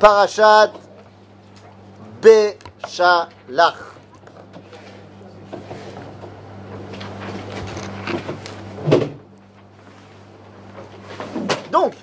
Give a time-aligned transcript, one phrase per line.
[0.00, 0.72] Parashat
[2.22, 3.74] Beshalach.
[11.72, 11.94] Donc,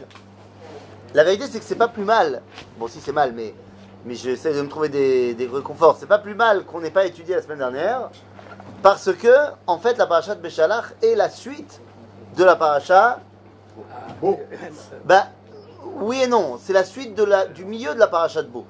[1.13, 2.41] la vérité c'est que c'est pas plus mal.
[2.77, 3.53] Bon, si c'est mal, mais,
[4.05, 5.95] mais j'essaie de me trouver des, des réconforts.
[5.97, 8.09] C'est pas plus mal qu'on n'ait pas étudié la semaine dernière,
[8.83, 9.33] parce que,
[9.67, 11.79] en fait, la parashat Beshalach est la suite
[12.35, 13.19] de la paracha.
[15.05, 15.27] Bah,
[16.01, 16.59] oui et non.
[16.61, 18.65] C'est la suite de la, du milieu de la parashat Beau.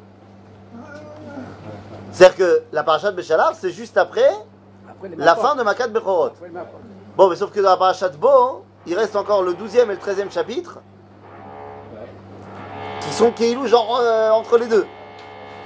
[2.11, 4.31] C'est-à-dire que la parashat Beshalach, c'est juste après
[5.17, 6.31] la fin de Makat Bechorot.
[7.17, 9.95] Bon, mais sauf que dans la parashat Bo, il reste encore le 12e et le
[9.95, 10.79] 13e chapitre
[13.01, 14.87] qui sont Keilou, genre euh, entre les deux.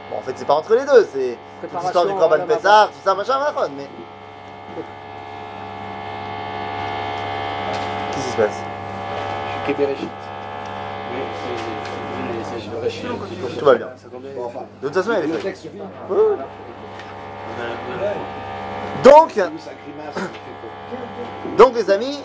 [0.09, 2.99] Bon, en fait, c'est pas entre les deux, c'est toute l'histoire du Korban Pessah, tout
[3.03, 3.87] ça, machin, machin, mais.
[8.11, 8.61] Qu'est-ce qui se passe?
[9.67, 10.18] Que Bereshit.
[13.57, 13.87] Tout va bien.
[14.81, 15.11] De toute façon.
[19.03, 19.39] Donc,
[21.57, 22.19] donc, les amis,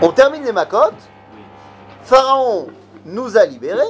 [0.00, 0.92] on termine les Makot.
[2.02, 2.68] Pharaon
[3.04, 3.82] nous a libérés.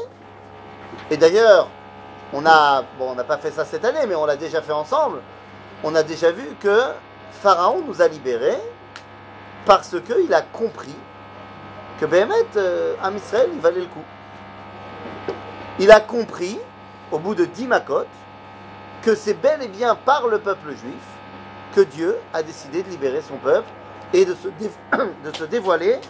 [1.10, 1.68] Et d'ailleurs,
[2.32, 2.84] on n'a
[3.26, 5.20] pas fait ça cette année, mais on l'a déjà fait ensemble.
[5.82, 6.80] On a déjà vu que
[7.42, 8.58] Pharaon nous a libérés
[9.64, 10.94] parce qu'il a compris
[12.02, 12.96] que Béhémet, euh,
[13.54, 14.02] il valait le coup.
[15.78, 16.58] Il a compris,
[17.12, 18.06] au bout de dix Makot,
[19.02, 21.04] que c'est bel et bien par le peuple juif
[21.72, 23.68] que Dieu a décidé de libérer son peuple
[24.12, 26.00] et de se, dévoiler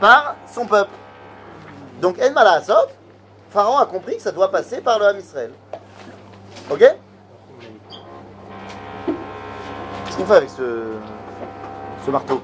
[0.00, 0.90] par son peuple.
[2.00, 2.88] Donc, El Malasot,
[3.50, 5.52] Pharaon a compris que ça doit passer par le Ham Israël.
[6.68, 6.80] Ok?
[10.06, 12.42] Qu'est-ce qu'on fait avec ce marteau?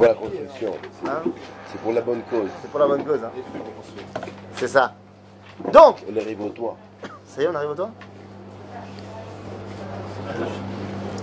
[0.00, 1.22] Pour la construction, c'est- hein
[1.70, 2.48] c'est pour la bonne cause.
[2.62, 3.20] C'est pour la bonne cause.
[3.22, 3.30] Hein
[4.54, 4.94] C'est ça.
[5.70, 6.78] Donc, On arrive au toit.
[7.26, 7.90] ça y est, on arrive au toit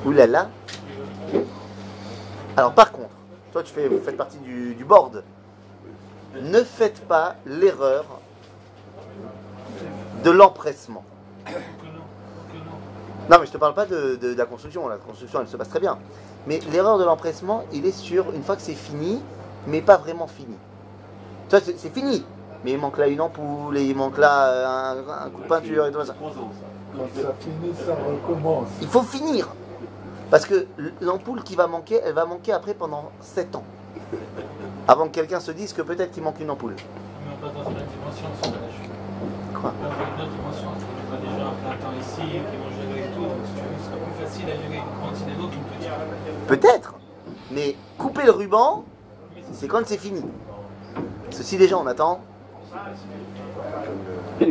[0.05, 0.49] Ouh là là.
[2.55, 3.09] Alors par contre,
[3.51, 5.23] toi tu fais, vous faites partie du, du board.
[6.39, 8.05] Ne faites pas l'erreur
[10.23, 11.03] de l'empressement.
[13.27, 15.57] Non mais je te parle pas de, de- de la construction, la construction elle se
[15.57, 15.97] passe très bien.
[16.47, 19.21] Mais l'erreur de l'empressement, il est sur une fois que c'est fini,
[19.67, 20.55] mais pas vraiment fini.
[21.49, 22.25] Toi c'est c'est fini,
[22.63, 25.47] mais il manque là une ampoule, et il manque là euh, un, un coup de
[25.47, 26.15] peinture et tout ça.
[26.19, 26.31] Quand
[27.21, 28.69] ça finit, ça recommence.
[28.81, 29.49] Il faut finir.
[30.31, 30.67] Parce que
[30.99, 33.63] l'ampoule qui va manquer, elle va manquer après pendant 7 ans.
[34.87, 36.75] Avant que quelqu'un se dise que peut-être qu'il manque une ampoule.
[36.75, 38.91] Mais on passe dans une autre dimension, c'est pas la chute.
[39.53, 39.73] Quoi?
[39.73, 42.41] On passe dans une autre dimension, on a déjà un plein temps ici, qui vont
[42.41, 42.76] gérer et tout,
[46.47, 46.93] Peut-être.
[47.51, 48.83] Mais couper le ruban,
[49.53, 50.23] c'est quand c'est fini.
[51.29, 52.21] Ceci déjà, on attend.
[52.69, 54.47] Quoi.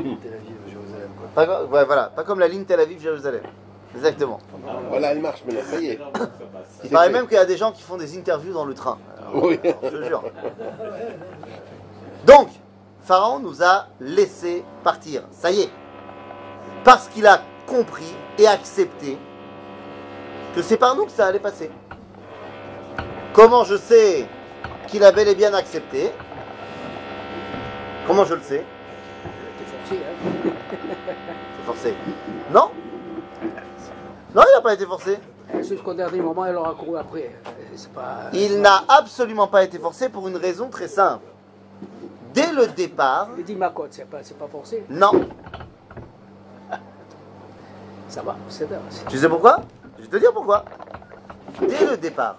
[1.35, 3.43] Pas, ouais, voilà, pas comme la ligne Tel Aviv-Jérusalem.
[3.95, 4.41] Exactement.
[4.89, 6.01] Voilà, elle marche maintenant, ça y est.
[6.85, 8.99] Il paraît même qu'il y a des gens qui font des interviews dans le train.
[9.35, 9.59] Oui.
[9.83, 10.23] Je te jure.
[12.27, 12.49] Donc,
[13.03, 15.23] Pharaon nous a laissé partir.
[15.33, 15.71] Ça y est.
[16.85, 19.19] Parce qu'il a compris et accepté
[20.57, 21.71] que c'est par nous que ça allait passer.
[23.35, 24.27] Comment je sais
[24.89, 26.11] qu'il a bel et bien accepté?
[28.07, 28.65] Comment je le sais?
[29.59, 30.51] T'es forcé, hein.
[31.59, 31.95] C'est forcé.
[32.51, 32.71] Non?
[34.35, 35.19] Non, il n'a pas été forcé.
[35.53, 37.37] C'est juste qu'au dernier moment, elle aura couru après.
[37.95, 38.31] Pas.
[38.33, 41.27] Il n'a absolument pas été forcé pour une raison très simple.
[42.33, 44.87] Dès le départ, Il dit ma cote, c'est pas, pas forcé.
[44.89, 45.11] non.
[48.09, 48.67] Ça va, c'est.
[49.09, 49.61] Tu sais pourquoi?
[49.99, 50.65] Je vais te dire pourquoi.
[51.61, 52.37] Dès le départ,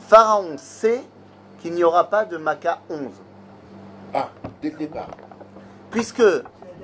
[0.00, 1.02] Pharaon sait
[1.60, 3.10] qu'il n'y aura pas de Maca 11.
[4.14, 4.28] Ah,
[4.62, 5.08] dès le départ.
[5.90, 6.22] Puisque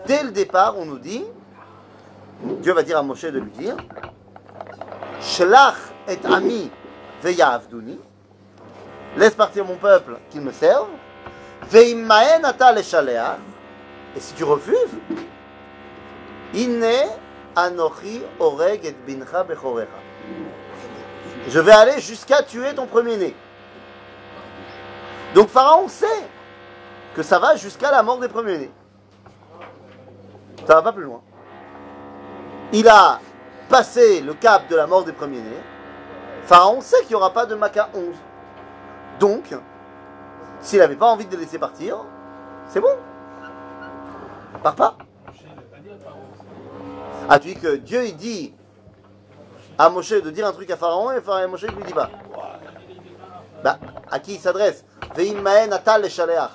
[0.06, 1.24] dès le départ, on nous dit,
[2.42, 3.76] Dieu va dire à Moshe de lui dire,
[5.20, 5.76] Shlach
[6.08, 6.70] et ami
[7.22, 7.98] ve'yavduni,
[9.16, 10.88] laisse partir mon peuple qu'il me serve,
[11.70, 13.38] ve'immaen ata leshalea,
[14.16, 14.98] et si tu refuses,
[16.54, 16.84] inne
[17.56, 19.88] anochi oreg et bincha bechorecha.
[21.48, 23.34] Je vais aller jusqu'à tuer ton premier-né.
[25.34, 26.06] Donc Pharaon sait
[27.14, 28.70] que ça va jusqu'à la mort des premiers-nés.
[30.66, 31.20] Ça va pas plus loin.
[32.72, 33.20] Il a
[33.68, 35.62] passé le cap de la mort des premiers-nés.
[36.44, 38.02] Pharaon sait qu'il n'y aura pas de Maca 11.
[39.18, 39.54] Donc,
[40.60, 41.98] s'il n'avait pas envie de les laisser partir,
[42.68, 42.96] c'est bon.
[44.62, 44.96] Pars pas.
[47.32, 48.52] Ah, tu dis que Dieu, il dit
[49.78, 52.10] à Moshe de dire un truc à Pharaon et Pharaon, Moshe, il lui dit pas.
[53.62, 53.78] Bah,
[54.10, 54.84] à qui il s'adresse?
[55.70, 56.50] Atal shaleach.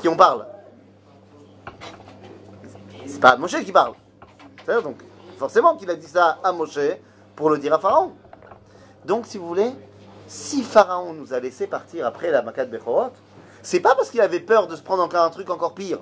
[0.00, 0.44] qui on parle?
[3.06, 3.94] C'est pas Moshe qui parle.
[4.64, 4.96] C'est-à-dire, donc,
[5.38, 6.80] forcément qu'il a dit ça à Moshe
[7.36, 8.10] pour le dire à Pharaon.
[9.04, 9.70] Donc, si vous voulez,
[10.26, 13.12] si Pharaon nous a laissé partir après la Makat Bechorot,
[13.62, 16.00] c'est pas parce qu'il avait peur de se prendre encore un truc encore pire,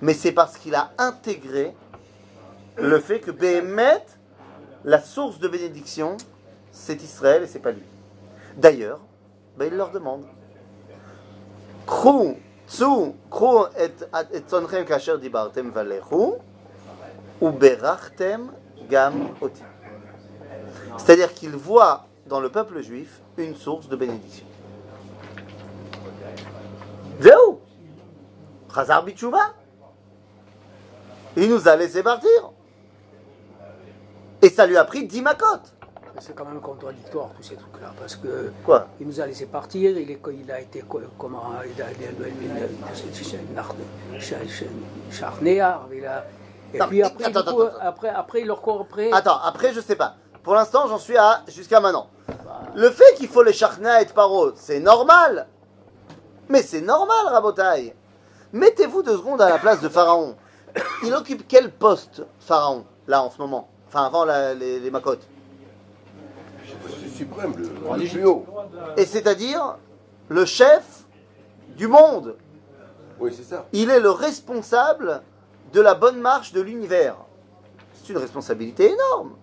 [0.00, 1.74] mais c'est parce qu'il a intégré
[2.76, 4.04] le fait que Béhémet,
[4.84, 6.16] la source de bénédiction,
[6.70, 7.82] c'est Israël et c'est pas lui.
[8.56, 9.00] D'ailleurs,
[9.56, 10.24] ben, il leur demande.
[20.98, 24.46] C'est-à-dire qu'il voit dans le peuple juif une source de bénédiction.
[27.20, 27.60] Zéou
[28.74, 29.04] Chazar
[31.36, 32.30] Il nous a laissé partir.
[34.42, 35.72] Et ça lui a pris 10 macotes.
[36.18, 39.98] C'est quand même contradictoire tous ces trucs-là, parce que Quoi il nous a laissé partir,
[39.98, 41.86] il, est, il a été co- comment il a,
[45.10, 46.24] charnéard, il a
[46.74, 49.10] et puis après, attends, coup, après, après, il leur court après.
[49.12, 50.14] Attends, après, je sais pas.
[50.42, 52.08] Pour l'instant, j'en suis à jusqu'à maintenant.
[52.74, 55.46] Le fait qu'il faut les charna et paro, c'est normal.
[56.48, 57.94] Mais c'est normal, Rabotaï.
[58.52, 60.34] Mettez-vous deux secondes à la place de Pharaon.
[61.04, 63.68] Il occupe quel poste, Pharaon, là, en ce moment?
[63.88, 65.26] Enfin, avant la- les, les macotes.
[67.00, 68.44] C'est suprême, le, le plus haut.
[68.96, 69.76] Et c'est-à-dire
[70.28, 71.04] le chef
[71.76, 72.36] du monde.
[73.18, 73.66] Oui, c'est ça.
[73.72, 75.22] Il est le responsable
[75.72, 77.16] de la bonne marche de l'univers.
[77.94, 79.36] C'est une responsabilité énorme.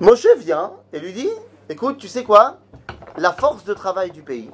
[0.00, 1.30] Moshe vient et lui dit,
[1.68, 2.58] écoute, tu sais quoi?
[3.16, 4.50] La force de travail du pays,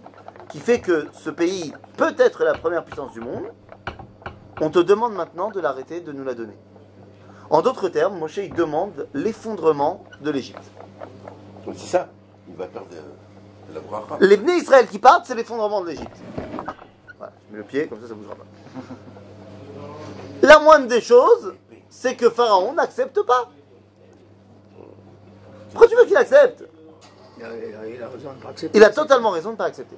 [0.51, 3.45] qui fait que ce pays peut être la première puissance du monde,
[4.61, 6.57] on te demande maintenant de l'arrêter, de nous la donner.
[7.51, 10.63] En d'autres termes, Moshe il demande l'effondrement de l'Égypte.
[11.67, 12.09] Donc c'est ça.
[12.49, 14.17] Il va perdre euh, la bracha.
[14.21, 16.17] Les Bnei Israël qui partent, c'est l'effondrement de l'Égypte.
[17.19, 18.45] Voilà, je mets le pied, comme ça, ça bougera pas.
[20.43, 21.55] La moindre des choses,
[21.89, 23.51] c'est que Pharaon n'accepte pas.
[25.71, 26.65] Pourquoi tu veux qu'il accepte?
[27.39, 28.79] Il a, il a- il a raison de pas accepter.
[28.79, 29.97] Il a totalement raison de ne pas accepter.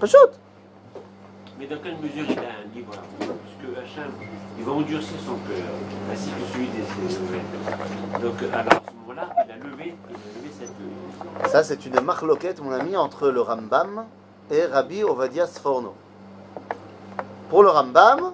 [0.00, 0.18] Pas chaud.
[1.62, 4.10] Mais dans quelle mesure il a un libre arbitre Parce que Hacham,
[4.58, 5.68] il va endurcir son cœur,
[6.12, 8.20] ainsi que celui des Israéliens.
[8.20, 11.52] Donc, alors, à ce moment-là, il a levé, il a cette.
[11.52, 14.06] Ça, c'est une marloquette, mon ami, entre le Rambam
[14.50, 15.94] et Rabbi Ovadia Sforno.
[17.48, 18.32] Pour le Rambam,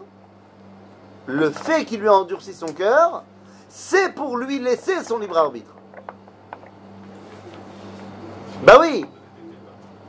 [1.27, 3.25] le fait qu'il lui a endurci son cœur,
[3.69, 5.75] c'est pour lui laisser son libre arbitre.
[8.65, 9.05] Bah oui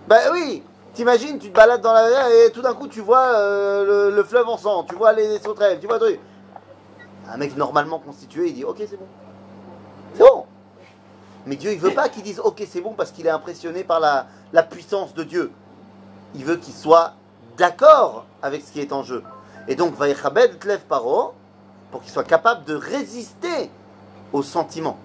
[0.08, 0.64] Bah oui
[1.00, 4.16] T'imagines, tu te balades dans la mer et tout d'un coup tu vois euh, le,
[4.18, 6.20] le fleuve en sang, tu vois les sauterelles, tu vois truc.
[7.32, 9.08] Un mec normalement constitué, il dit ok c'est bon.
[10.14, 10.46] C'est bon
[11.46, 14.02] mais Dieu, il veut pas qu'il dise ok, c'est bon parce qu'il est impressionné par
[14.02, 15.54] la, la puissance de Dieu.
[16.36, 17.14] Il veut qu'il soit
[17.56, 19.24] d'accord avec ce qui est en jeu.
[19.70, 21.34] Et donc, Vaïchabed Tlev Paro,
[21.92, 23.72] pour qu'il soit capable de résister
[24.34, 25.00] aux sentiments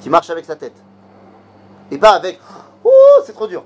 [0.00, 0.74] qui marchent avec sa tête.
[1.92, 2.40] Et pas avec
[2.82, 2.90] oh,
[3.24, 3.62] c'est trop dur.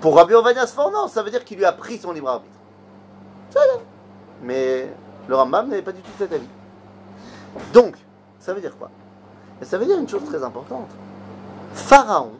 [0.00, 2.56] Pour Rabbi Ovadia Sfor, ça veut dire qu'il lui a pris son libre arbitre.
[4.42, 4.88] Mais
[5.28, 6.48] le Rambam n'est pas du tout cet avis.
[7.72, 7.96] Donc,
[8.38, 8.90] ça veut dire quoi?
[9.62, 10.88] Ça veut dire une chose très importante.
[11.74, 12.32] Pharaon,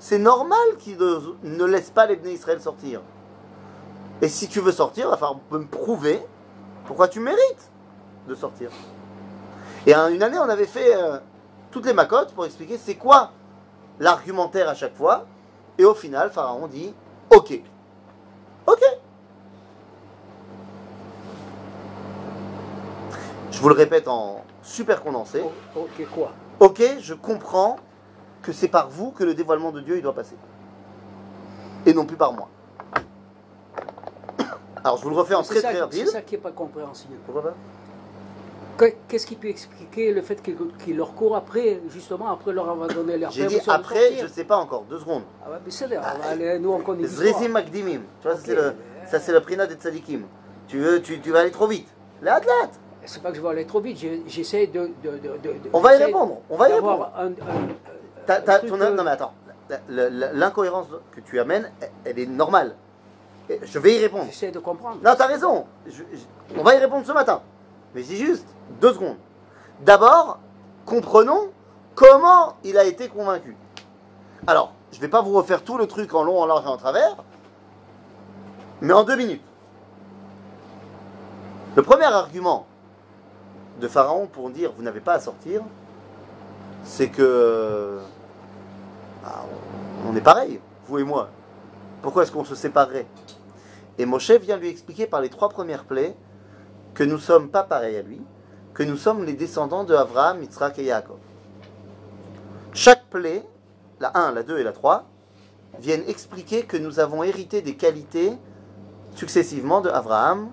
[0.00, 3.00] c'est normal qu'il ne, laisse pas les Israël sortir.
[4.20, 6.20] Et si tu veux sortir, il va me prouver
[6.86, 7.70] pourquoi tu mérites
[8.26, 8.70] de sortir.
[9.86, 11.18] Et un- une année, on avait fait euh,
[11.70, 13.30] toutes les macotes pour expliquer c'est quoi
[14.00, 15.26] l'argumentaire à chaque fois.
[15.78, 16.94] Et au final, Pharaon dit
[17.30, 17.60] Ok.
[18.66, 18.82] Ok.
[23.50, 25.42] Je vous le répète en super condensé.
[25.74, 26.32] Ok, quoi?
[26.60, 27.76] Ok, je comprends
[28.42, 30.36] que c'est par vous que le dévoilement de Dieu il doit passer.
[31.84, 32.48] Et non plus par moi.
[34.84, 36.06] Alors je vous le refais en C'est très ça, très c'est rapide.
[36.08, 37.14] ça qui n'est pas compréhensible.
[37.24, 37.54] Pourquoi pas?
[39.08, 43.16] Qu'est-ce qui peut expliquer le fait qu'il leur court après, justement, après leur avoir donné
[43.16, 45.22] leur J'ai dit après, je sais pas encore, deux secondes.
[45.44, 47.06] Ah ouais, mais c'est aller- nous on connaît.
[47.06, 48.00] Zrizim Makdimim.
[48.20, 48.44] Tu vois, ça, Ok.
[48.46, 48.74] c'est le,
[49.06, 50.22] ça c'est le prina des tzadikim.
[50.68, 51.88] Tu veux, tu, tu vas aller trop vite.
[52.22, 52.68] Là, là.
[53.04, 55.80] C'est pas que je vais aller trop vite, j'essaie de, de, de, de- de- On
[55.80, 56.38] va y répondre.
[56.50, 57.10] On va y répondre.
[57.16, 59.32] un- un- ton- Non mais attends.
[59.88, 61.70] L'incohérence que tu amènes,
[62.04, 62.74] elle- est normale.
[63.62, 64.24] Je vais y répondre.
[64.26, 64.98] J'essaie de comprendre.
[65.04, 65.66] Non, t'as raison.
[65.86, 67.40] Je- je- on va y répondre ce matin.
[67.96, 68.46] Mais dis juste
[68.78, 69.16] deux secondes.
[69.80, 70.38] D'abord,
[70.84, 71.50] comprenons
[71.94, 73.56] comment il a été convaincu.
[74.46, 76.76] Alors, je vais pas vous refaire tout le truc en long, en large et en
[76.76, 77.16] travers,
[78.82, 79.40] mais en deux minutes.
[81.74, 82.66] Le premier argument
[83.80, 85.62] de Pharaon pour dire vous n'avez pas à sortir,
[86.84, 87.98] c'est que
[89.24, 89.42] ah,
[90.06, 91.30] on est pareil, vous et moi.
[92.02, 93.06] Pourquoi est-ce qu'on se séparerait?
[93.96, 96.14] Et Moshe vient lui expliquer par les trois premières plaies
[96.96, 98.22] que nous sommes pas pareils à lui,
[98.72, 101.18] que nous sommes les descendants de Abraham, Yitzhak et Yaakov.
[102.72, 103.46] Chaque plaie,
[104.00, 105.04] la 1, la 2 et la 3,
[105.78, 108.32] viennent expliquer que nous avons hérité des qualités
[109.14, 110.48] successivement de Abraham,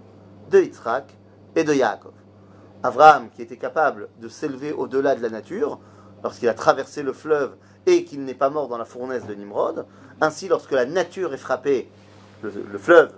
[0.52, 1.06] de Yitzhak
[1.56, 2.12] et de Yaakov.
[2.84, 5.80] Abraham qui était capable de s'élever au-delà de la nature
[6.26, 9.86] lorsqu'il a traversé le fleuve et qu'il n'est pas mort dans la fournaise de Nimrod.
[10.20, 11.90] Ainsi, lorsque la nature est frappée,
[12.42, 13.14] le, le fleuve,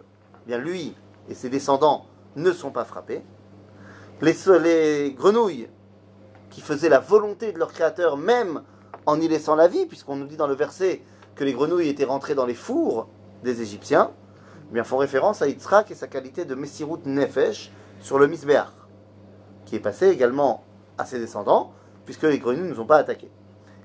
[0.47, 0.93] eh lui
[1.27, 2.05] et ses descendants
[2.35, 3.23] ne sont pas frappés.
[4.21, 5.69] Les, les grenouilles
[6.49, 8.63] qui faisaient la volonté de leur créateur même
[9.05, 11.01] en y laissant la vie, puisqu'on nous dit dans le verset
[11.35, 13.09] que les grenouilles étaient rentrées dans les fours
[13.43, 14.11] des Égyptiens,
[14.69, 18.71] eh bien font référence à Yitzhak et sa qualité de Messirut Nefesh sur le Misbéach,
[19.65, 20.63] qui est passé également
[20.97, 21.73] à ses descendants,
[22.05, 23.31] puisque les grenouilles ne nous ont pas attaqués.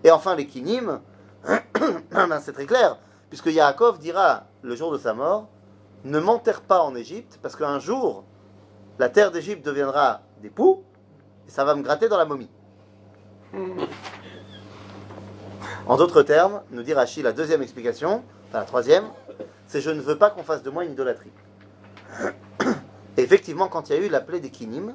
[0.04, 1.00] Et enfin, les Kinim,
[2.10, 5.48] ben, c'est très clair, puisque Yaakov dira le jour de sa mort
[6.04, 8.24] Ne m'enterre pas en Égypte, parce qu'un jour,
[9.00, 10.84] la terre d'Égypte deviendra des poux,
[11.48, 12.50] et ça va me gratter dans la momie.
[15.86, 19.04] En d'autres termes, nous dit Rachid, la deuxième explication, enfin la troisième,
[19.66, 21.32] c'est je ne veux pas qu'on fasse de moi une idolâtrie.
[23.16, 24.94] Effectivement, quand il y a eu la plaie des Kinim,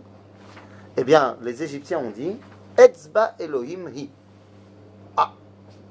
[0.97, 2.37] eh bien, les Égyptiens ont dit
[2.77, 4.11] Etzba Elohim hi.
[5.17, 5.33] Ah,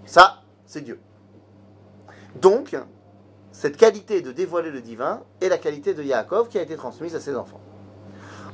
[0.07, 1.01] ça, c'est Dieu.
[2.37, 2.77] Donc,
[3.51, 7.17] cette qualité de dévoiler le divin est la qualité de Yaakov qui a été transmise
[7.17, 7.61] à ses enfants.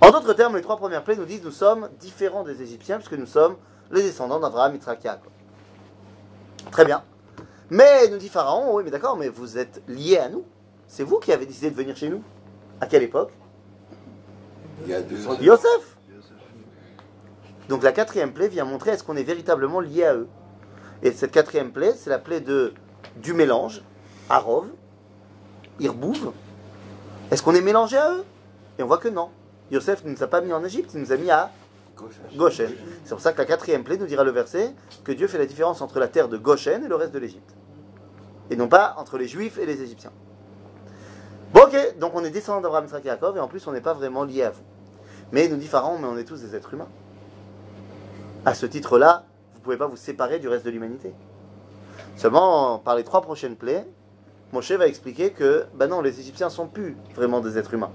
[0.01, 3.13] En d'autres termes, les trois premières plaies nous disent nous sommes différents des Égyptiens puisque
[3.15, 3.57] nous sommes
[3.91, 5.31] les descendants d'Abraham, Yitzhak, Yaakov.
[6.71, 7.03] Très bien.
[7.69, 10.45] Mais nous dit Pharaon, oui, mais d'accord, mais vous êtes liés à nous.
[10.87, 12.23] C'est vous qui avez décidé de venir chez nous.
[12.81, 13.31] À quelle époque?
[14.85, 15.97] Il y a deux Yosef.
[17.69, 20.29] Donc la quatrième plaie vient montrer est-ce qu'on est véritablement lié à eux?
[21.03, 22.75] Et cette quatrième plaie, c'est la plaie de,
[23.17, 23.83] du mélange,
[24.29, 24.67] Arov,
[25.79, 26.33] Irbouv.
[27.31, 28.25] Est-ce qu'on est mélangé à eux?
[28.79, 29.29] Et on voit que non.
[29.71, 31.51] Yosef ne nous a pas mis en Égypte, il nous a mis à
[32.37, 32.71] Goshen.
[33.05, 34.75] C'est pour ça que la quatrième plaie nous dira le verset
[35.05, 37.55] que Dieu fait la différence entre la terre de Goshen et le reste de l'Égypte.
[38.51, 40.13] Et non pas entre les Juifs et les Égyptiens.
[41.53, 43.95] Bon, ok, donc on est descendant d'Abraham, Isaac et et en plus on n'est pas
[43.95, 44.63] vraiment lié à vous.
[45.33, 46.89] Mais nous dit Pharaon, mais on est tous des êtres humains.
[48.45, 51.13] À ce titre-là, vous ne pouvez pas vous séparer du reste de l'humanité.
[52.17, 53.87] Seulement, par les trois prochaines plaies,
[54.53, 57.93] Moshe va expliquer que, ben non, les Égyptiens sont plus vraiment des êtres humains.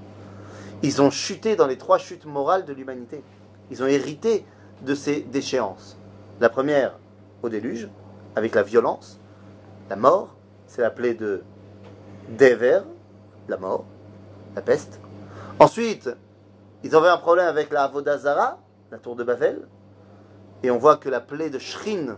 [0.84, 3.24] Ils ont chuté dans les trois chutes morales de l'humanité.
[3.72, 4.46] Ils ont hérité
[4.82, 5.98] de ces déchéances.
[6.40, 7.00] La première,
[7.42, 7.90] au déluge,
[8.36, 9.20] avec la violence,
[9.90, 10.36] la mort,
[10.68, 11.44] c'est la plaie de
[12.38, 12.82] Dever,
[13.48, 13.86] la mort,
[14.56, 15.00] la peste.
[15.60, 16.10] Ensuite,
[16.84, 18.60] ils avaient un problème avec la Avodazara,
[18.92, 19.68] la tour de Babel,
[20.64, 22.18] et on voit que la plaie de Shrin,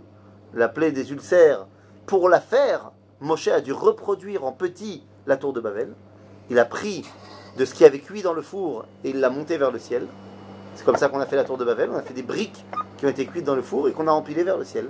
[0.53, 1.67] la plaie des ulcères,
[2.05, 5.93] pour la faire, Moshe a dû reproduire en petit la tour de Babel.
[6.49, 7.03] Il a pris
[7.57, 10.07] de ce qui avait cuit dans le four et il l'a monté vers le ciel.
[10.75, 11.89] C'est comme ça qu'on a fait la tour de Babel.
[11.91, 12.63] On a fait des briques
[12.97, 14.87] qui ont été cuites dans le four et qu'on a empilées vers le ciel.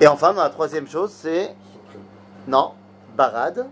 [0.00, 1.54] Et enfin, dans la troisième chose, c'est.
[2.46, 2.72] Non,
[3.16, 3.66] Barad.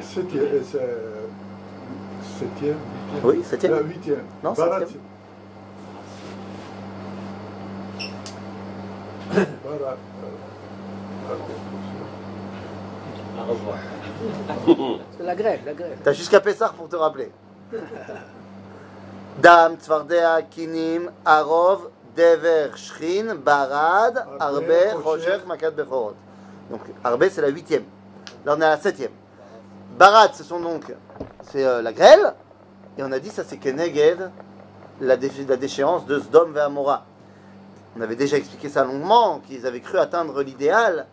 [0.00, 2.76] Septième, euh, c'est, septième.
[3.24, 3.72] Oui, septième.
[3.72, 4.22] Euh, huitième.
[4.42, 5.00] Non, Barat, septième.
[9.30, 9.96] c'est- Barat,
[11.30, 11.34] euh,
[13.36, 13.78] Au revoir.
[15.18, 15.98] C'est la grève, la grève.
[16.02, 17.30] T'as jusqu'à Pessar pour te rappeler.
[19.40, 24.72] Dam, Tzvardea, Kinim, Arov, Dever, Shrin, Barad, Arbe,
[25.04, 25.38] Rocher.
[25.46, 26.14] Makat, Bechorot.
[26.70, 27.84] Donc Arbe, c'est la huitième.
[28.44, 29.10] Là, on est à la septième.
[29.98, 30.92] Barad, ce sont donc
[31.50, 32.34] c'est euh, la grêle.
[32.96, 34.30] Et on a dit ça, c'est Keneged,
[35.00, 37.04] la, dé- la déchéance de Sdom et Amora.
[37.96, 41.06] On avait déjà expliqué ça longuement, qu'ils avaient cru atteindre l'idéal.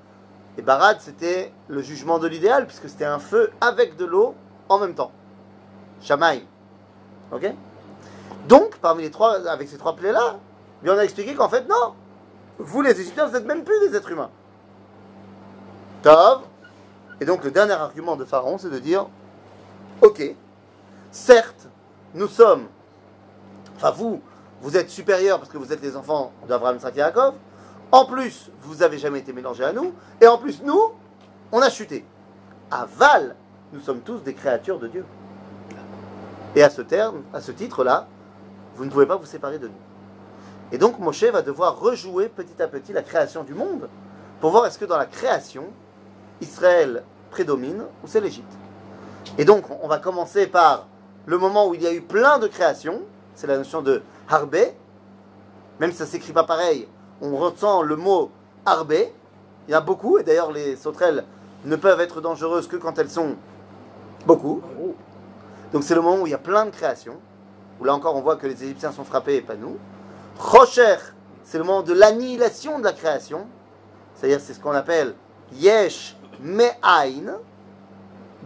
[0.58, 4.36] Et Barad, c'était le jugement de l'idéal, puisque c'était un feu avec de l'eau
[4.70, 5.12] en même temps.
[6.02, 6.46] Shamaï.
[7.32, 7.54] Ok?
[8.48, 10.40] Donc, parmi les trois, avec ces trois plaies-là,
[10.86, 11.94] on a expliqué qu'en fait, non.
[12.58, 14.30] Vous, les Égyptiens, vous n'êtes même plus des êtres humains.
[16.02, 16.42] Tov.
[17.20, 19.06] Et donc, le dernier argument de Pharaon, c'est de dire
[20.02, 20.24] Ok,
[21.12, 21.68] certes,
[22.14, 22.68] nous sommes.
[23.76, 24.22] Enfin, vous,
[24.62, 27.36] vous êtes supérieurs parce que vous êtes les enfants d'Abraham, et Yaakov.
[27.92, 29.94] En plus, vous n'avez jamais été mélangés à nous.
[30.22, 30.92] Et en plus, nous,
[31.52, 32.06] on a chuté.
[32.70, 33.36] À Val,
[33.74, 35.06] nous sommes tous des créatures de Dieu.
[36.56, 38.08] Et à ce terme, à ce titre-là,
[38.76, 39.74] vous ne pouvez pas vous séparer de nous.
[40.72, 43.90] Et donc Moshe va devoir rejouer petit à petit la création du monde
[44.40, 45.66] pour voir est-ce que dans la création,
[46.40, 48.52] Israël prédomine ou c'est l'Égypte.
[49.38, 50.88] Et donc on va commencer par
[51.26, 53.02] le moment où il y a eu plein de créations,
[53.36, 54.56] c'est la notion de harbe,
[55.80, 56.88] même si ça ne s'écrit pas pareil,
[57.22, 58.32] on ressent le mot
[58.66, 58.94] harbe,
[59.68, 61.24] il y a beaucoup, et d'ailleurs les sauterelles
[61.66, 63.36] ne peuvent être dangereuses que quand elles sont
[64.26, 64.62] beaucoup.
[65.72, 67.18] Donc c'est le moment où il y a plein de créations,
[67.80, 69.78] où là encore on voit que les Égyptiens sont frappés et pas nous.
[70.40, 70.98] Rocher,
[71.44, 73.46] c'est le moment de l'annihilation de la création,
[74.16, 75.14] c'est-à-dire c'est ce qu'on appelle
[75.54, 77.38] Yesh Me'ain.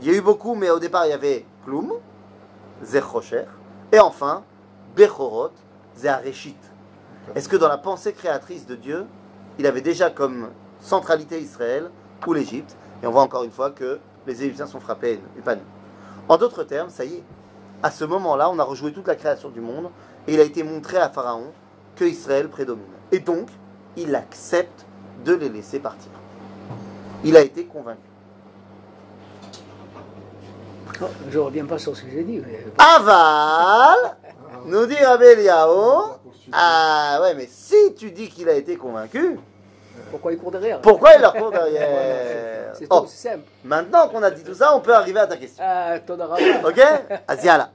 [0.01, 1.93] Il y a eu beaucoup, mais au départ il y avait Klum,
[2.83, 3.45] Zechocher,
[3.91, 4.43] et enfin
[4.95, 5.51] Bechorot,
[5.97, 6.57] Zehareshit.
[7.33, 9.05] Est-ce que dans la pensée créatrice de Dieu,
[9.57, 11.89] il avait déjà comme centralité Israël
[12.27, 12.75] ou l'Égypte?
[13.01, 15.61] Et on voit encore une fois que les Égyptiens sont frappés et pas nous.
[16.29, 17.23] En d'autres termes, ça y est,
[17.83, 19.89] à ce moment-là, on a rejoué toute la création du monde
[20.27, 21.51] et il a été montré à Pharaon
[21.95, 22.85] que Israël prédomine.
[23.11, 23.49] Et donc,
[23.95, 24.85] il accepte
[25.23, 26.11] de les laisser partir.
[27.23, 27.99] Il a été convaincu.
[31.01, 32.41] Non, je ne reviens pas sur ce que j'ai dit.
[32.45, 32.65] Mais...
[32.77, 34.17] Aval,
[34.65, 36.13] nous dit Rabbi Eliyahu,
[36.51, 39.39] ah ouais, mais si tu dis qu'il a été convaincu,
[40.11, 40.81] Pourquoi il court derrière?
[40.81, 42.73] pourquoi il leur court derrière?
[42.75, 43.43] C'est Oh, simple.
[43.63, 45.63] maintenant qu'on a dit tout ça, on peut arriver à ta question.
[45.65, 46.35] Ah, Todara.
[46.65, 46.81] Ok?
[47.27, 47.71] Asiala.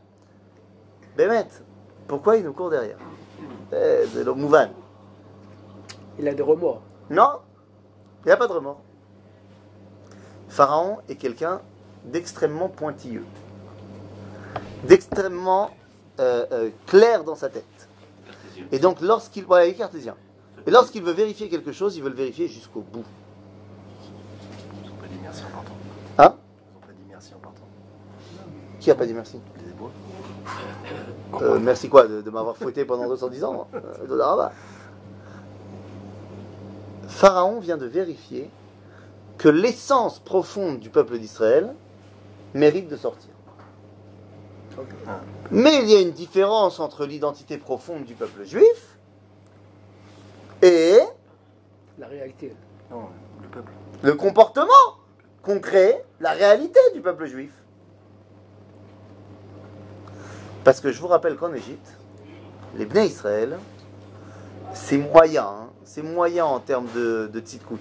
[1.16, 1.46] Bémet,
[2.06, 2.98] pourquoi il nous court derrière?
[3.72, 4.68] Eh, C'est le Mouvan.
[6.18, 6.82] Il a des remords.
[7.08, 7.38] Non,
[8.24, 8.80] il n'y a pas de remords.
[10.48, 11.60] Pharaon est quelqu'un
[12.04, 13.24] d'extrêmement pointilleux,
[14.84, 15.70] d'extrêmement
[16.20, 17.88] euh, euh, clair dans sa tête.
[18.72, 19.44] Et donc, lorsqu'il.
[19.44, 20.16] Voilà, il est cartésien.
[20.66, 23.04] Et lorsqu'il veut vérifier quelque chose, il veut le vérifier jusqu'au bout.
[24.84, 25.74] Ils ont pas dit merci en partant.
[26.18, 26.34] Hein?
[26.72, 27.66] Ils ont pas dit merci en partant.
[28.78, 29.40] Qui a pas dit merci?
[29.64, 29.90] Les Hébreux.
[31.42, 34.48] Euh, Merci quoi De, de m'avoir fouetté pendant 210 ans euh.
[37.06, 38.50] Pharaon vient de vérifier
[39.38, 41.74] que l'essence profonde du peuple d'Israël
[42.54, 43.29] mérite de sortir.
[45.50, 48.96] Mais il y a une différence entre l'identité profonde du peuple juif
[50.62, 50.98] et
[51.98, 52.54] La réalité.
[52.90, 53.08] Non,
[53.42, 53.72] le peuple.
[54.02, 54.66] le comportement
[55.42, 57.52] concret, la réalité du peuple juif.
[60.64, 61.96] Parce que je vous rappelle qu'en Égypte,
[62.76, 63.58] les Bnei Israël,
[64.74, 67.80] c'est moyen, hein, c'est moyen en termes de, de tzidkout.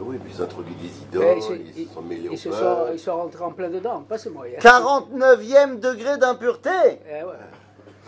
[0.00, 2.00] Ben oui, puis ils ont introduit des Eh, idoles, ils, se- ils ils- se sont
[2.02, 4.46] mêlés au ils se sont, ils sont rentrés en plein dedans, pas c'est moi.
[4.48, 4.58] hein.
[4.58, 6.70] 49e degré d'impureté
[7.06, 7.32] Eh ouais.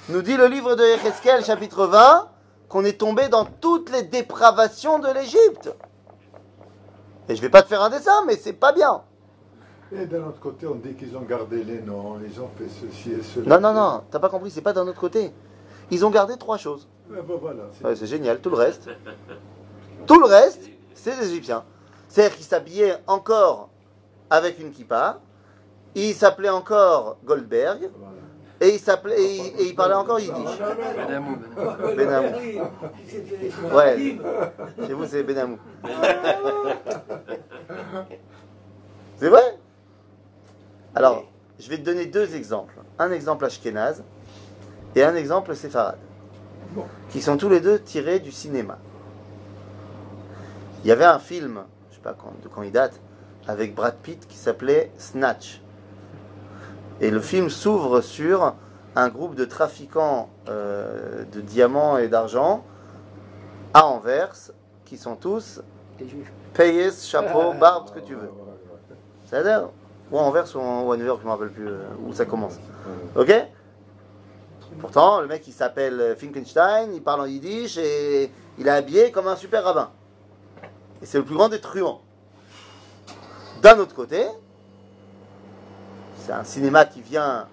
[0.09, 2.29] Nous dit le livre de Yecheskel, chapitre 20,
[2.69, 5.75] qu'on est tombé dans toutes les dépravations de l'Égypte.
[7.29, 9.03] Et je vais pas te faire un dessin, mais c'est pas bien.
[9.95, 13.13] Et d'un autre côté, on dit qu'ils ont gardé les noms, ils ont fait ceci
[13.13, 13.59] et cela.
[13.61, 15.31] Non, non, non, t'as pas compris, c'est pas d'un autre côté.
[15.91, 16.89] Ils ont gardé trois choses.
[17.11, 18.89] Voilà, c'est- Ouais, c'est génial, tout le reste.
[20.07, 20.63] Tout le reste,
[20.95, 21.63] c'est des Égyptiens.
[22.13, 23.71] C'est-à-dire qu'ils s'habillaient encore
[24.29, 25.19] avec une kippa,
[25.95, 27.89] ils s'appelaient encore Goldberg,
[28.61, 30.59] et ils, s'appelaient, et, ils parlaient encore yiddish.
[31.07, 31.39] Benamou,
[31.97, 31.97] Benamou.
[31.97, 33.75] Benamou.
[33.75, 34.19] Ouais,
[34.87, 35.59] chez vous c'est Benamou.
[39.17, 39.59] C'est vrai?
[40.95, 41.25] Alors,
[41.59, 42.75] je vais te donner deux exemples.
[42.99, 44.05] Un exemple ashkénaze
[44.95, 45.99] et un exemple séfarade.
[47.09, 48.77] Qui sont tous les deux tirés du cinéma.
[50.85, 51.63] Il y avait un film,
[52.03, 53.01] sais pas quand, de quand il date,
[53.47, 55.61] avec Brad Pitt qui s'appelait Snatch.
[57.01, 58.55] Et le film s'ouvre sur
[58.95, 62.65] un groupe de trafiquants euh, de diamants et d'argent
[63.75, 64.35] à Anvers,
[64.85, 65.61] qui sont tous
[66.55, 68.31] payés, chapeau, barbe, ce que tu veux.
[69.27, 69.69] C'est-à-dire,
[70.11, 71.79] ou à Anvers ou, en- ou à New York, je ne me rappelle plus euh,
[72.07, 72.59] où ça commence.
[73.17, 73.33] Ok?
[74.81, 79.27] Pourtant, le mec il s'appelle Finkenstein, il parle en yiddish et il est habillé comme
[79.29, 79.91] un super rabbin.
[81.03, 82.01] Et c'est le plus grand des truands.
[83.61, 84.25] D'un autre côté,
[86.19, 87.49] c'est un cinéma qui vient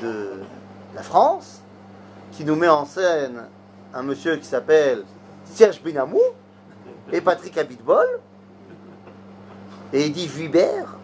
[0.00, 0.42] de
[0.94, 1.60] la France,
[2.32, 3.46] qui nous met en scène
[3.94, 5.04] un monsieur qui s'appelle
[5.44, 6.20] Serge Benamou
[7.12, 8.06] et Patrick Abitbol
[9.92, 10.96] et Eddie Vuibert.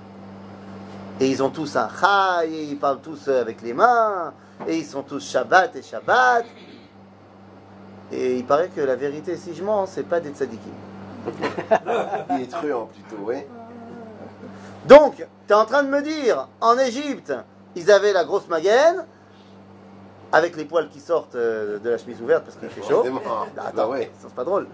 [1.20, 4.34] Et ils ont tous un chai, et ils parlent tous avec les mains,
[4.66, 6.44] et ils sont tous Shabbat et Shabbat.
[8.12, 10.72] Et il paraît que la vérité, si je mens, c'est pas des tzadikim.
[12.30, 13.46] Il est truand plutôt, ouais.
[14.86, 17.32] Donc, tu es en train de me dire, en Égypte,
[17.74, 19.04] ils avaient la grosse magaine,
[20.32, 22.96] avec les poils qui sortent euh, de la chemise ouverte parce qu'il fait chaud.
[22.96, 23.20] Forcément.
[23.26, 24.10] Ah, Bah Attends, ouais.
[24.20, 24.66] c'est pas drôle.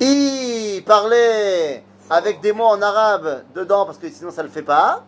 [0.00, 5.04] Il parlait avec des mots en arabe dedans parce que sinon ça le fait pas.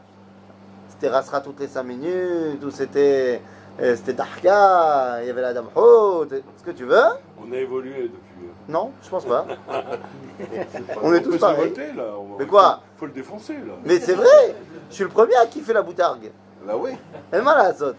[0.90, 3.40] C'était Rasra toutes les 5 minutes, ou c'était
[3.80, 7.00] euh, c'était Dahka, il y avait la Dame Haute, ce que tu veux.
[7.44, 8.48] On a évolué depuis.
[8.68, 9.44] Non, je pense pas.
[11.02, 11.56] On est tous pareils.
[11.72, 12.04] révolter, là.
[12.18, 13.74] On- Mais quoi faut, faut le défoncer là.
[13.84, 14.54] Mais c'est vrai,
[14.88, 16.30] je suis le premier à kiffer la boutargue.
[16.64, 16.92] Bah oui.
[17.32, 17.96] Elle m'a la saute.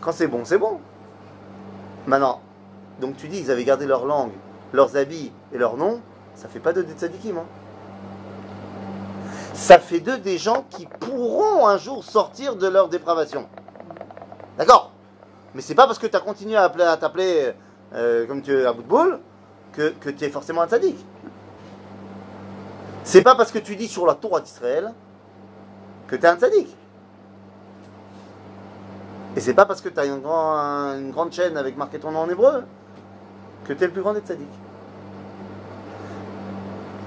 [0.00, 0.80] Quand c'est bon, c'est bon.
[2.06, 2.40] Maintenant,
[3.00, 4.32] donc tu dis ils avaient gardé leur langue,
[4.72, 6.00] leurs habits et leur nom,
[6.34, 7.38] ça fait pas d'eux des tzadikim.
[7.38, 7.44] hein.
[9.54, 13.46] Ça fait d'eux des gens qui pourront un jour sortir de leur dépravation.
[14.58, 14.90] D'accord?
[15.54, 17.52] Mais c'est pas parce que tu as continué à appeler- à t'appeler
[17.94, 19.20] euh, comme tu es à bout de boule
[19.72, 20.96] que, tu es forcément un tzaddik.
[23.04, 24.92] C'est pas parce que tu dis sur la Torah d'Israël
[26.06, 26.68] que tu es un tzaddik.
[29.34, 32.28] Et c'est pas parce que tu as une grande chaîne avec marqué ton nom en
[32.28, 32.64] hébreu
[33.64, 34.48] que tu es le plus grand des tzaddik.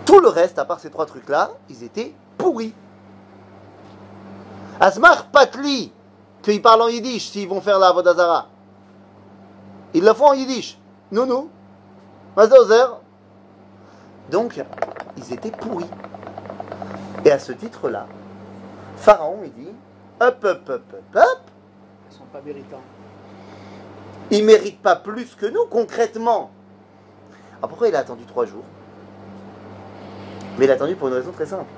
[0.05, 2.73] Tout le reste, à part ces trois trucs-là, ils étaient pourris.
[4.79, 5.91] Asmar Patli,
[6.41, 8.47] qu'ils parlent en yiddish s'ils vont faire la Vodazara.
[9.95, 10.77] Ils le font en yiddish.
[11.11, 11.49] Nous, nous.
[14.29, 14.61] Donc,
[15.15, 15.89] ils étaient pourris.
[17.23, 18.05] Et à ce titre-là,
[18.97, 19.71] Pharaon, il dit
[20.19, 21.41] Hop, hop, hop, hop, hop.
[22.09, 22.81] Ils ne sont pas méritants.
[24.31, 26.51] Il ne mérite pas plus que nous, concrètement.
[27.59, 28.65] Alors pourquoi il a attendu trois jours?
[30.57, 31.71] Mais il a attendu pour une raison très simple.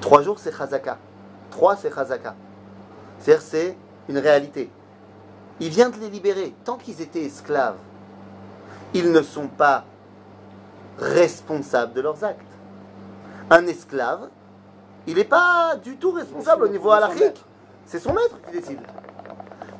[0.00, 0.96] Trois jours, c'est Chazaka.
[1.50, 2.36] Trois, c'est Chazaka.
[3.18, 3.76] C'est-à-dire, c'est
[4.08, 4.70] une réalité.
[5.60, 6.54] Il vient de les libérer.
[6.64, 7.76] Tant qu'ils étaient esclaves,
[8.94, 9.84] ils ne sont pas
[10.98, 12.40] responsables de leurs actes.
[13.50, 14.28] Un esclave,
[15.06, 17.44] il n'est pas du tout responsable au niveau halachique.
[17.86, 18.80] C'est son maître qui décide.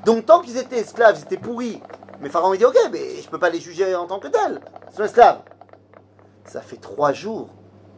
[0.04, 1.80] Donc tant qu'ils étaient esclaves, ils étaient pourris.
[2.20, 4.61] Mais Pharaon il dit ok, mais je peux pas les juger en tant que tels.
[4.90, 5.40] Ils sont esclaves.
[6.44, 7.48] Ça fait trois jours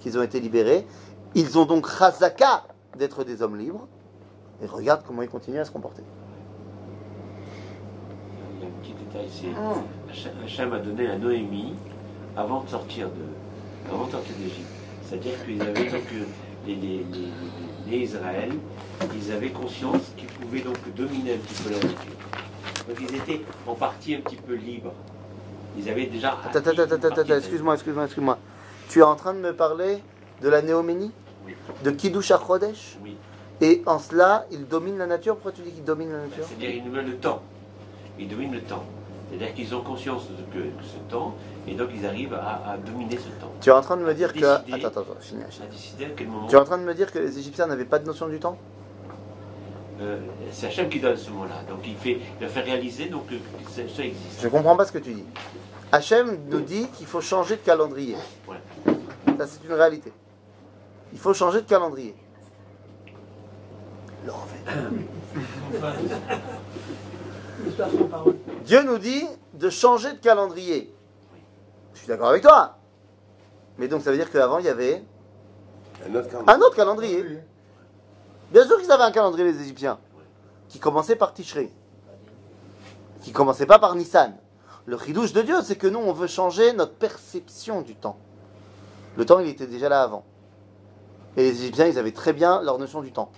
[0.00, 0.86] qu'ils ont été libérés.
[1.34, 2.64] Ils ont donc Chazaka
[2.96, 3.88] d'être des hommes libres.
[4.62, 6.04] Et regarde comment ils continuent à se comporter.
[8.56, 9.28] Il y a un petit détail,
[10.52, 11.74] c'est a donné à Noémie
[12.36, 14.68] avant de sortir de, avant de sortir d'Égypte.
[15.04, 16.24] C'est-à-dire qu'ils avaient donc euh,
[16.66, 18.50] les, les, les, les- les Israël,
[19.14, 21.98] ils avaient conscience qu'ils pouvaient donc dominer un petit peu la nature.
[22.88, 24.92] Donc ils étaient en partie un petit peu libres.
[25.78, 26.38] Ils avaient déjà.
[26.44, 28.38] Attends, attends, attends, excuse-moi, excuse-moi, excuse-moi.
[28.88, 29.98] Tu es en train de me parler
[30.40, 31.10] de la néoménie?
[31.46, 31.54] Oui.
[31.82, 33.16] De Kiddush HaChodesh Oui.
[33.60, 35.34] Et en cela, il domine la nature?
[35.34, 36.44] Pourquoi tu dis qu'il domine la nature?
[36.48, 37.42] C'est-à-dire qu'ils dominent le temps.
[38.18, 38.84] Ils dominent le temps.
[39.30, 41.34] C'est-à-dire qu'ils ont conscience de que, que ce temps,
[41.66, 43.52] et donc ils arrivent à, à dominer ce temps.
[43.60, 44.44] Tu es en train de me dire que...
[44.44, 45.66] Attends, attends, attends, finis, finis.
[45.66, 46.46] À décider à quel moment.
[46.46, 48.38] Tu es en train de me dire que les Égyptiens n'avaient pas de notion du
[48.38, 48.58] temps?
[50.00, 50.18] Euh,
[50.50, 51.62] c'est Hachem qui donne ce mot-là.
[51.68, 54.42] Donc il, fait, il a fait réaliser donc, que que ça, ça existe.
[54.42, 55.24] Je comprends pas ce que tu dis.
[55.92, 58.16] Hachem nous dit qu'il faut changer de calendrier.
[58.46, 58.60] Voilà.
[59.38, 60.12] Ça, c'est une réalité.
[61.12, 62.14] Il faut changer de calendrier.
[68.64, 69.24] Dieu nous dit
[69.54, 70.94] de changer de calendrier.
[71.94, 72.76] Je suis d'accord avec toi.
[73.78, 75.04] Mais donc ça veut dire qu'avant, il y avait
[76.06, 76.54] Un autre calendrier.
[76.54, 77.24] un autre calendrier.
[78.50, 79.98] Bien sûr qu'ils avaient un calendrier, les Égyptiens,
[80.68, 81.72] qui commençait par Tishrei,
[83.22, 84.36] qui commençait pas par Nissan.
[84.86, 88.18] Le chidouche de Dieu, c'est que nous, on veut changer notre perception du temps.
[89.16, 90.24] Le temps, il était déjà là avant.
[91.36, 93.32] Et les Égyptiens, ils avaient très bien leur notion du temps.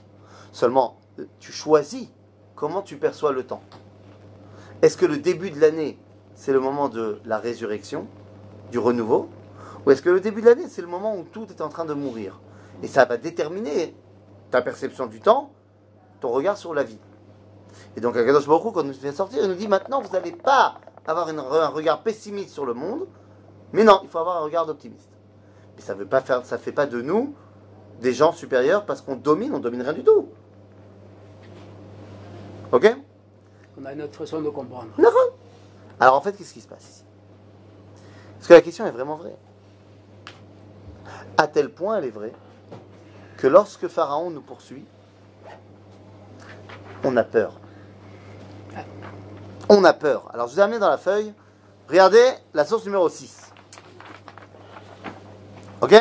[0.52, 0.98] Seulement,
[1.38, 2.08] tu choisis
[2.54, 3.62] comment tu perçois le temps.
[4.86, 5.98] Est-ce que le début de l'année,
[6.36, 8.06] c'est le moment de la résurrection,
[8.70, 9.28] du renouveau
[9.84, 11.84] Ou est-ce que le début de l'année, c'est le moment où tout est en train
[11.84, 12.38] de mourir?
[12.84, 13.96] Et ça va déterminer
[14.52, 15.50] ta perception du temps,
[16.20, 17.00] ton regard sur la vie.
[17.96, 20.30] Et donc, Akadosh Baruch quand il nous fait sortir, il nous dit maintenant, vous n'allez
[20.30, 23.08] pas avoir un regard pessimiste sur le monde,
[23.72, 25.10] mais non, il faut avoir un regard optimiste.
[25.74, 27.34] Mais ça ne fait pas ça fait pas de nous
[28.00, 30.28] des gens supérieurs parce qu'on domine, on domine rien du tout.
[32.70, 32.96] Ok?
[33.80, 34.88] On a notre façon de comprendre.
[36.00, 37.04] Alors en fait, qu'est-ce qui se passe ici?
[38.38, 39.36] Parce que la question est vraiment vraie.
[41.36, 42.32] À tel point, elle est vraie
[43.36, 44.84] que lorsque Pharaon nous poursuit,
[47.04, 47.60] on a peur.
[48.74, 48.80] Ah.
[49.68, 50.30] On a peur.
[50.32, 51.32] Alors je vous ai amené dans la feuille.
[51.88, 53.52] Regardez la source numéro 6.
[55.82, 55.94] Ok?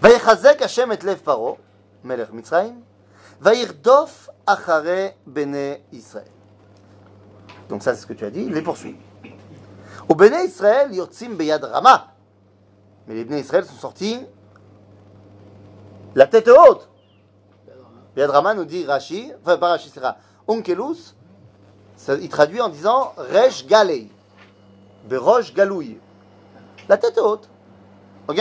[0.00, 1.58] Vayechazek Hashem et Lev Paro,
[2.02, 2.74] Melech Mitzrayim.
[3.42, 6.30] Vaïrdof Achare Bene Israël.
[7.68, 8.96] Donc ça, c'est ce que tu as dit, il les poursuit.
[10.08, 12.12] Au Bene Israël, Yotzim Beyad Rama.
[13.08, 14.24] Mais les Bene Israël sont sortis
[16.14, 16.88] la tête haute.
[18.14, 20.00] Beyad Rama nous dit Rashi, enfin pas Rashi, c'est
[20.46, 21.16] Onkelus,
[22.08, 24.08] il traduit en disant Resh Galei,
[25.10, 27.48] La tête haute.
[28.28, 28.40] Ok?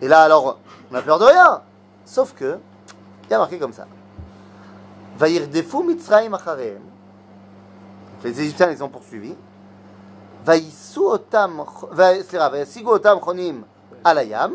[0.00, 0.58] Et là, alors,
[0.90, 1.62] on a peur de rien.
[2.04, 2.58] Sauf que,
[3.30, 3.86] il y a marqué comme ça.
[5.16, 6.82] Vaïrdefou Mitzraim Achareem.
[8.24, 9.36] Les Égyptiens les ont poursuivis.
[10.44, 13.62] Vaïsou Otam, Vaïsigo Otam Chonim
[14.02, 14.54] Alayam.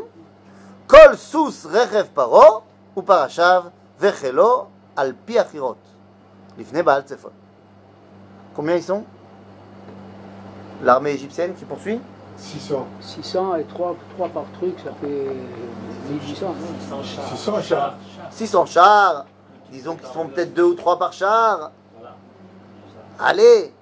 [0.88, 2.64] Kol Sous Rechev Paro,
[2.98, 5.78] ou Parashav, Vechelo, Alpi Achirot.
[6.58, 7.32] L'Ifne Baal Tsefon.
[8.54, 9.06] Combien ils sont
[10.84, 12.02] L'armée égyptienne qui poursuit
[12.38, 12.86] 600.
[13.02, 13.96] 600 et 3,
[14.34, 15.32] par truc, ça fait
[16.10, 16.48] 1800.
[16.92, 17.96] non 600 chars.
[18.32, 19.26] 600 chars.
[19.72, 21.72] Disons qu'ils sont peut-être deux ou trois par char.
[23.20, 23.74] Allez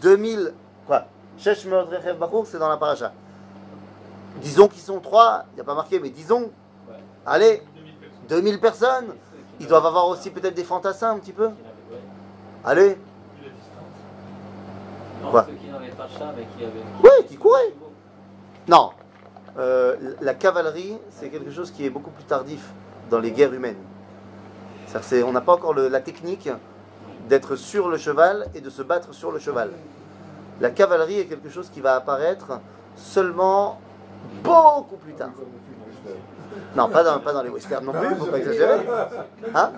[0.00, 0.52] 2000.
[0.86, 1.04] Quoi?
[1.38, 3.12] Shesh Meod Rechev Bachour, c'est dans la paracha.
[4.40, 5.44] Disons qu'ils sont trois.
[5.52, 6.50] Il n'y a pas marqué, mais disons.
[7.26, 7.62] Allez
[8.28, 9.14] 2000 personnes.
[9.60, 11.50] Ils doivent avoir aussi peut-être des fantassins un petit peu.
[12.64, 12.98] Allez
[15.30, 15.46] Quoi?
[15.90, 16.64] Pas de mais qui.
[17.02, 17.72] Oui, qui couraient.
[18.68, 18.90] Non.
[19.58, 22.72] Euh, la cavalerie, c'est quelque chose qui est beaucoup plus tardif
[23.10, 23.76] dans les guerres humaines.
[25.24, 26.48] On n'a pas encore le- la technique
[27.28, 29.70] d'être sur le cheval et de se battre sur le cheval.
[30.60, 32.60] La cavalerie est quelque chose qui va apparaître
[32.96, 33.80] seulement
[34.42, 35.30] beaucoup plus tard.
[36.76, 38.86] Non, pas dans, pas dans les westerns non plus, faut pas exagérer.
[39.54, 39.72] Hein?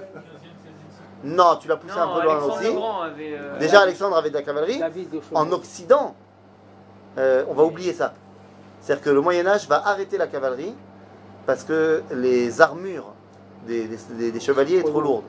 [1.27, 2.65] Non, tu l'as poussé un peu loin Alexandre aussi.
[2.67, 3.33] le Grand avait.
[3.39, 4.81] euh, Déjà, Alexandre avait de la cavalerie.
[5.35, 6.15] En Occident,
[7.19, 8.15] euh, on va oublier ça.
[8.81, 10.75] C'est-à-dire que le Moyen Âge va arrêter la cavalerie
[11.47, 13.13] parce que les armures
[13.67, 15.25] des, des- des- des chevaliers est trop lourdes.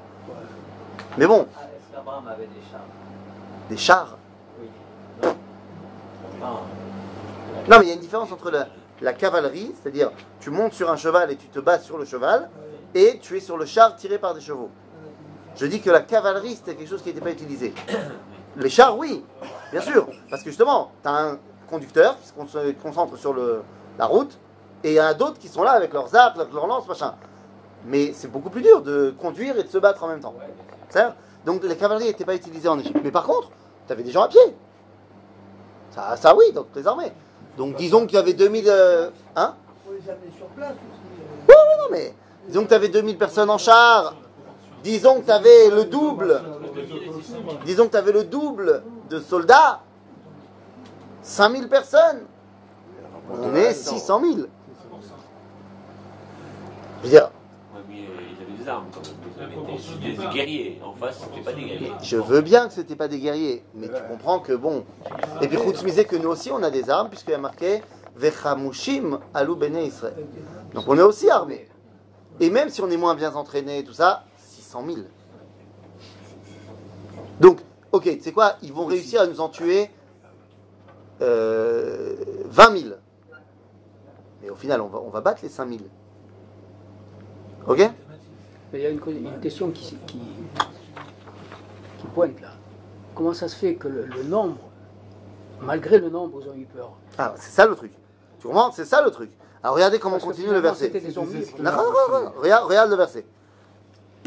[1.17, 2.77] Mais bon, Ah, est-ce qu'Abraham avait des chats
[3.69, 4.17] des chars.
[4.61, 4.67] Oui.
[6.39, 6.59] Non.
[7.69, 8.67] Non, mais il y a une différence entre la,
[9.01, 12.49] la cavalerie, c'est-à-dire tu montes sur un cheval et tu te bats sur le cheval,
[12.93, 14.69] et tu es sur le char tiré par des chevaux.
[15.57, 17.73] Je dis que la cavalerie, c'était quelque chose qui n'était pas utilisé.
[18.57, 19.23] Les chars, oui,
[19.71, 21.37] bien sûr, parce que justement, tu as un
[21.69, 23.61] conducteur qui se con- se concentre sur le,
[23.99, 24.37] la route,
[24.83, 26.87] et il y en a d'autres qui sont là avec leurs arcs, leurs, leurs lances,
[26.87, 27.13] machin.
[27.85, 30.33] Mais c'est beaucoup plus dur de conduire et de se battre en même temps.
[31.45, 32.99] Donc la cavalerie n'était pas utilisée en Égypte.
[33.03, 33.49] Mais par contre,
[33.85, 34.55] tu avais des gens à pied.
[35.91, 37.11] Ça, ça oui, donc les armées.
[37.57, 38.65] Donc disons qu'il y avait 2000...
[38.67, 39.55] euh, hein?
[39.85, 41.47] Faut les amener sur place aussi.
[41.47, 42.13] Ouais, ouais, non, mais
[42.47, 44.15] disons que tu avais 2000 personnes en char.
[44.83, 46.41] Disons que tu avais le double.
[47.65, 49.81] Disons que tu avais le double de soldats.
[51.23, 52.21] 5000 personnes.
[53.29, 54.33] On est 600 000.
[56.99, 57.29] Je veux dire,
[57.75, 59.15] Ouais, mais euh, ils avaient des armes quand même.
[59.37, 60.81] Ils avaient des, des- des guerriers.
[60.85, 61.91] En face, c'était pas des guerriers.
[62.01, 64.83] je veux bien que ce n'était pas des guerriers, mais tu comprends que bon.
[65.41, 67.83] Et puis, Khoutzmisé, que nous aussi, on a des armes, puisqu'il y a marqué
[68.15, 70.15] Vechamushim alou bene Israël.
[70.73, 71.67] Donc, on est aussi armés.
[72.39, 74.23] Et même si on est moins bien entraîné et tout ça,
[74.67, 74.97] 600 000.
[77.39, 77.59] Donc,
[77.93, 78.57] ok, c'est quoi?
[78.61, 79.89] Ils vont réussir à nous en tuer
[81.21, 82.95] euh, 20 000.
[84.41, 85.81] Mais au final, on va, on va battre les 5 000.
[87.67, 87.77] Ok?
[88.73, 88.99] Mais il y a une,
[89.39, 90.19] question qui, qui,
[91.99, 92.49] qui pointe là.
[93.15, 94.69] Comment ça se fait que le, le nombre,
[95.61, 96.91] malgré le nombre, ils ont eu peur?
[97.17, 97.93] Ah, c'est ça le truc.
[98.39, 98.71] Tu comprends?
[98.71, 99.31] C'est ça le truc.
[99.63, 100.91] Alors regardez comment Parce continue le verset.
[102.37, 103.25] Regarde, regarde le verset.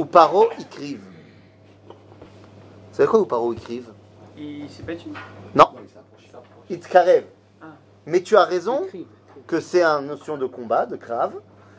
[0.00, 1.04] Ou paro écrivent.
[1.86, 1.94] Vous
[2.96, 3.92] savez quoi ou paro écrivent
[4.38, 5.10] il s'est battu.
[5.54, 5.66] Non.
[6.70, 7.24] Itkarev.
[7.60, 7.66] Ah.
[8.06, 8.86] Mais tu as raison
[9.46, 11.34] que c'est une notion de combat, de crave.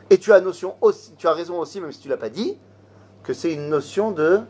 [0.08, 2.56] Et tu as, notion aussi, tu as raison aussi, même si tu l'as pas dit,
[3.24, 4.42] que c'est une notion de.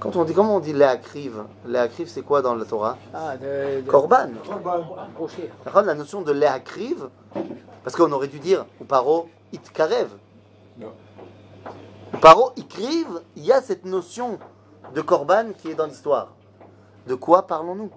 [0.00, 2.96] Quand on dit, comment on dit léacrive Léacrive, c'est quoi dans la Torah?
[3.12, 3.82] Ah, de.
[3.82, 4.00] Par
[5.74, 7.10] contre, la notion de léacrive,
[7.82, 10.08] parce qu'on aurait dû dire, ou paro itkarev.
[10.78, 10.92] Non.
[12.20, 14.38] Paro ikrive, il y a cette notion
[14.94, 16.32] de korban qui est dans l'histoire.
[17.06, 17.90] De quoi parlons-nous?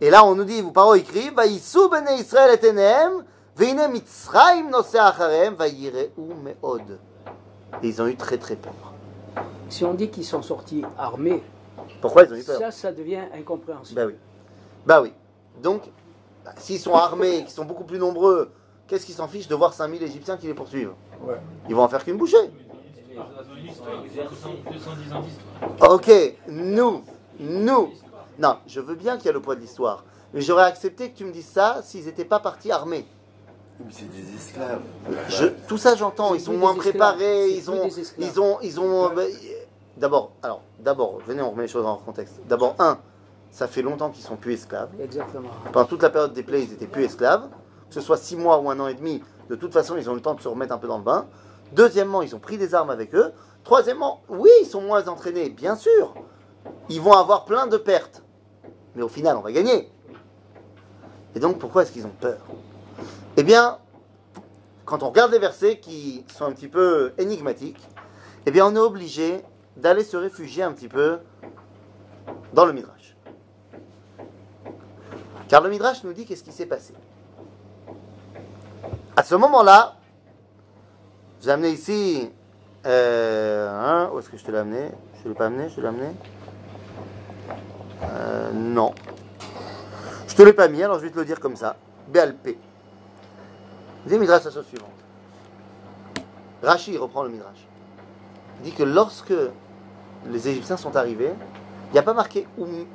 [0.00, 3.24] Et là, on nous dit, vous paro ikrive, vaïsou bene Israël et enehem,
[3.56, 6.98] veine mitzraim nosé acharem, vaïreu meod.
[7.82, 8.74] Et ils ont eu très très peur.
[9.68, 11.42] Si on dit qu'ils sont sortis armés,
[12.00, 12.58] Pourquoi ils ont eu peur?
[12.58, 14.00] ça, ça devient incompréhensible.
[14.00, 14.14] Bah oui.
[14.86, 15.12] Bah oui.
[15.62, 15.82] Donc,
[16.44, 18.52] bah, s'ils sont armés, qu'ils sont beaucoup plus nombreux,
[18.86, 20.92] qu'est-ce qu'ils s'en fichent de voir 5000 Égyptiens qui les poursuivent?
[21.22, 21.40] Ouais.
[21.68, 22.50] Ils vont en faire qu'une bouchée.
[23.16, 24.02] Ils ont une histoire,
[24.72, 25.92] 210 ans d'histoire.
[25.92, 26.10] Ok,
[26.48, 27.02] nous,
[27.40, 27.90] nous.
[28.38, 30.04] Non, je veux bien qu'il y a le poids de l'histoire.
[30.34, 33.06] Mais j'aurais accepté que tu me dises ça s'ils n'étaient pas partis armés.
[33.80, 34.80] Mais c'est des esclaves.
[35.28, 39.10] Je- tout ça j'entends, ils sont moins préparés, ils ont, ils ont, ils ont.
[39.14, 39.22] bah,
[39.96, 42.40] D'abord, alors, d'abord, venez, on remet les choses dans leur contexte.
[42.46, 42.98] D'abord, un,
[43.50, 44.90] ça fait longtemps qu'ils sont plus esclaves.
[45.00, 45.48] Exactement.
[45.72, 47.48] Pendant toute la période des plaies, ils étaient plus esclaves.
[47.88, 50.12] Que ce soit six mois ou un an et demi, de toute façon, ils ont
[50.12, 51.26] eu le temps de se remettre un peu dans le bain.
[51.72, 53.32] Deuxièmement, ils ont pris des armes avec eux.
[53.64, 56.14] Troisièmement, oui, ils sont moins entraînés, bien sûr.
[56.88, 58.22] Ils vont avoir plein de pertes.
[58.94, 59.90] Mais au final, on va gagner.
[61.34, 62.38] Et donc, pourquoi est-ce qu'ils ont peur?
[63.36, 63.78] Eh bien,
[64.84, 67.86] quand on regarde les versets qui sont un petit peu énigmatiques,
[68.46, 69.42] eh bien, on est obligé
[69.76, 71.18] d'aller se réfugier un petit peu
[72.54, 73.16] dans le Midrash.
[75.48, 76.94] Car le Midrash nous dit qu'est-ce qui s'est passé.
[79.16, 79.96] À ce moment-là,
[81.46, 82.28] j'ai amené ici.
[82.86, 84.90] euh, hein, où est-ce que je te l'ai amené?
[85.20, 86.08] Je ne l'ai pas amené Je l'ai amené?
[88.02, 88.92] Euh, Non.
[90.26, 91.76] Je te l'ai pas mis, alors je vais te le dire comme ça.
[92.08, 92.58] BLP.
[94.06, 94.90] Dis Midrash la chose suivante.
[96.64, 97.64] Rashi reprend le Midrash.
[98.58, 99.32] Il dit que lorsque
[100.28, 101.32] les Égyptiens sont arrivés,
[101.90, 102.48] il n'y a pas marqué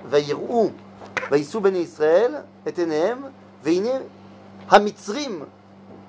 [0.06, 0.74] Vaïrou,
[1.30, 3.32] Vaïsou ben Israël, et Enehem,
[3.64, 4.02] Veine
[4.70, 5.46] Hamitzrim,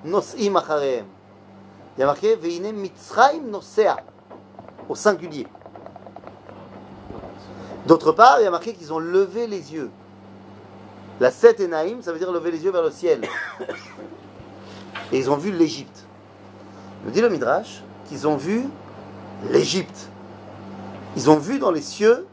[0.03, 1.05] Nos'im Acharehem.
[1.95, 3.97] Il y a marqué Veine Mitzraim Nosea,
[4.89, 5.47] au singulier.
[7.85, 9.91] D'autre part, il y a marqué qu'ils ont levé les yeux.
[11.19, 11.69] La Set et
[12.01, 13.21] ça veut dire lever les yeux vers le ciel.
[15.11, 16.05] Et ils ont vu l'Égypte.
[17.05, 18.63] Me dit le Midrash qu'ils ont vu
[19.51, 20.09] l'Égypte.
[21.15, 22.25] Ils ont vu dans les cieux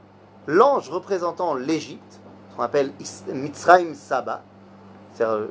[0.46, 2.20] l'ange représentant l'Égypte,
[2.57, 2.92] qu'on appelle
[3.29, 4.42] Mitzrayim Saba,
[5.12, 5.49] c'est-à-dire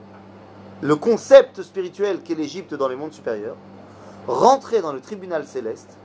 [0.81, 3.55] le concept spirituel qu'est l'Égypte dans les mondes supérieurs,
[4.29, 5.97] rentrer dans le tribunal céleste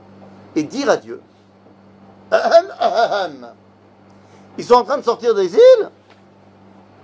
[0.55, 1.21] et dire à Dieu
[2.31, 3.47] Ahem, ahem.
[4.57, 5.89] Ils sont en train de sortir des îles,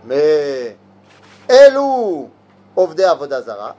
[0.06, 0.76] mais
[1.48, 2.30] Elou
[2.76, 3.76] Ovde Avodazara,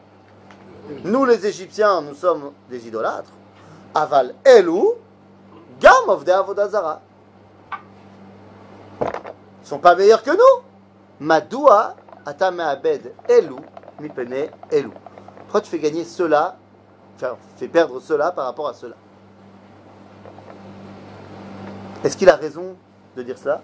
[1.04, 3.32] nous les Égyptiens, nous sommes des idolâtres.
[3.94, 4.94] Aval Elou,
[5.80, 7.00] Gam Ovde Avodazara.
[9.00, 10.62] Ils sont pas meilleurs que nous.
[11.18, 13.58] Madoua Atame Abed Elou,
[14.00, 14.92] Mipene Elou.
[15.40, 16.56] Pourquoi tu fais gagner cela,
[17.56, 18.94] fais perdre cela par rapport à cela
[22.04, 22.76] Est-ce qu'il a raison
[23.16, 23.62] de dire cela?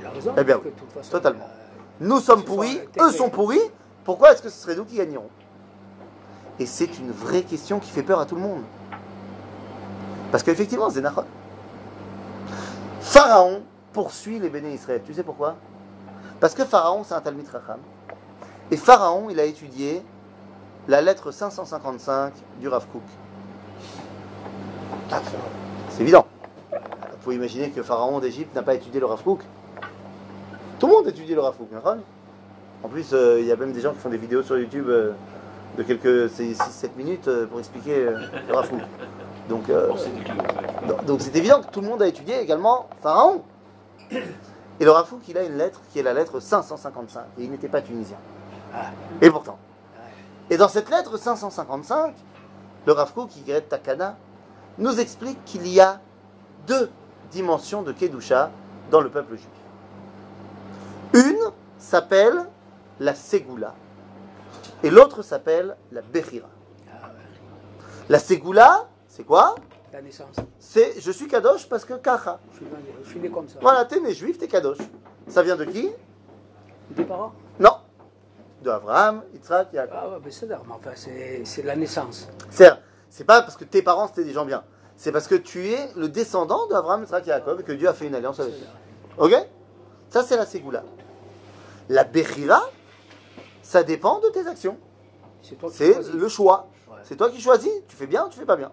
[0.00, 0.32] Il a raison.
[0.36, 1.48] Eh bien, de toute façon, totalement.
[2.00, 3.60] Nous sommes pourris, eux sont pourris.
[4.04, 5.28] Pourquoi est-ce que ce serait nous qui gagnerons?
[6.58, 8.62] Et c'est une vraie question qui fait peur à tout le monde.
[10.30, 11.24] Parce qu'effectivement, c'est Nahon.
[13.00, 15.02] Pharaon poursuit les béné Israël.
[15.04, 15.56] Tu sais pourquoi?
[16.40, 17.78] Parce que Pharaon, c'est un Talmud Racham.
[18.70, 20.02] Et Pharaon, il a étudié
[20.88, 23.02] la lettre 555 du Rav Kook.
[25.90, 26.26] C'est évident.
[26.72, 26.78] Il
[27.24, 29.40] faut imaginer que Pharaon d'Égypte n'a pas étudié le Rav Kook.
[30.78, 31.98] Tout le monde étudie le Rav Kook, hein,
[32.82, 34.88] En plus, euh, il y a même des gens qui font des vidéos sur YouTube
[34.88, 35.12] euh,
[35.78, 38.18] de quelques 6-7 minutes euh, pour expliquer euh,
[38.48, 38.80] le Rav Kook.
[39.48, 39.88] Donc, euh,
[40.88, 43.42] donc- donc c'est évident que tout le monde a étudié également Pharaon.
[44.10, 47.20] Et le Rav Kook, il a une lettre qui est la lettre 555.
[47.38, 48.16] Et il n'était pas tunisien.
[49.20, 49.58] Et pourtant.
[50.52, 52.14] Et dans cette lettre 555,
[52.84, 54.18] le Rav Kook, Yigret Takana,
[54.76, 55.98] nous explique qu'il y a
[56.66, 56.90] deux
[57.30, 58.50] dimensions de Kedusha
[58.90, 59.48] dans le peuple juif.
[61.14, 61.38] Une
[61.78, 62.44] s'appelle
[63.00, 63.72] la Ségoula
[64.82, 66.50] et l'autre s'appelle la Bechira.
[68.10, 69.54] La Ségoula, c'est quoi?
[69.90, 70.36] La naissance.
[70.58, 72.40] C'est je suis Kadosh parce que Kacha.
[72.50, 72.70] Je suis, né-
[73.04, 73.58] je suis né comme ça.
[73.62, 74.76] Voilà, t'es né juif, t'es Kadosh.
[75.28, 75.90] Ça vient de qui?
[76.90, 77.32] Des parents?
[77.58, 77.78] Non.
[78.62, 79.98] De Abraham, Yitzhak, Yaakov.
[80.00, 80.78] Ah ouais, mais c'est enfin,
[81.44, 82.28] c'est la naissance.
[82.50, 82.70] C'est
[83.10, 84.62] c'est pas parce que tes parents c'était des gens bien.
[84.96, 88.06] C'est parce que tu es le descendant d'Abraham, Yitzhak Yaakov et que Dieu a fait
[88.06, 88.66] une alliance avec eux.
[89.18, 89.32] Ok?
[90.10, 90.84] Ça, c'est la Ségoula.
[91.88, 92.62] La Bechira,
[93.62, 94.76] ça dépend de tes actions.
[95.42, 96.12] C'est toi qui C'est choisis.
[96.14, 96.68] le choix.
[96.88, 96.96] Ouais.
[97.02, 97.72] C'est toi qui choisis.
[97.88, 98.70] Tu fais bien ou tu fais pas bien.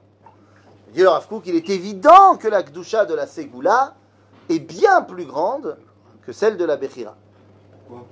[0.94, 3.96] Dit le Rav Kook, il est évident que la Gdusha de la Ségoula
[4.50, 5.78] est bien plus grande
[6.26, 7.16] que celle de la Bechira.
[7.88, 8.06] Pourquoi?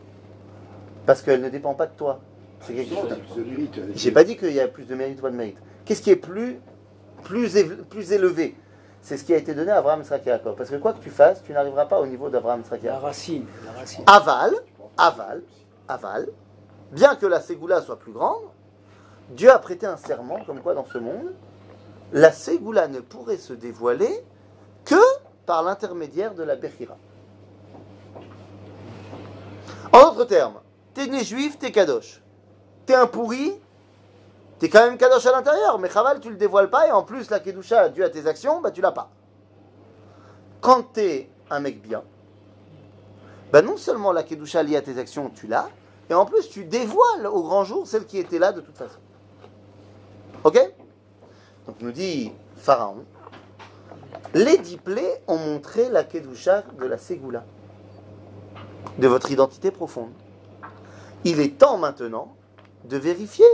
[1.07, 2.19] Parce qu'elle ne dépend pas de toi.
[2.59, 3.15] C'est quelque chose.
[3.95, 5.57] J'ai pas dit qu'il y a plus de mérite ou pas de mérite.
[5.85, 6.59] Qu'est-ce qui est plus,
[7.23, 8.55] plus, éve- plus élevé?
[9.01, 10.55] C'est ce qui a été donné à Abraham, Yaakov.
[10.57, 13.45] Parce que quoi que tu fasses, tu n'arriveras pas au niveau d'Abraham, et La racine.
[13.65, 14.03] La racine.
[14.05, 14.51] Aval,
[14.97, 15.43] aval,
[15.87, 16.27] aval,
[16.91, 18.43] bien que la Ségoula soit plus grande,
[19.29, 21.31] Dieu a prêté un serment comme quoi dans ce monde,
[22.11, 24.23] la Ségoula ne pourrait se dévoiler
[24.83, 24.95] que
[25.45, 26.97] par l'intermédiaire de la Bechira.
[29.93, 30.59] En d'autres termes,
[30.97, 32.23] t'es né juif, t'es kadosh.
[32.87, 33.53] T'es un pourri,
[34.57, 37.29] t'es quand même kadosh à l'intérieur, mais Chaval, tu le dévoiles pas, et en plus,
[37.29, 39.11] la Kedusha, dû à tes actions, bah tu l'as pas.
[40.59, 42.01] Quand t'es un mec bien,
[43.51, 45.69] bah non seulement la Kedusha liée à tes actions, tu l'as,
[46.09, 48.99] et en plus, tu dévoiles au grand jour celle qui était là de toute façon.
[50.43, 50.59] Ok?
[51.67, 53.05] Donc, nous dit Pharaon,
[54.33, 54.79] les dix
[55.27, 57.43] ont montré la Kedusha de la Ségoula,
[58.97, 60.09] de votre identité profonde.
[61.29, 62.35] Il est temps maintenant
[62.85, 63.45] de vérifier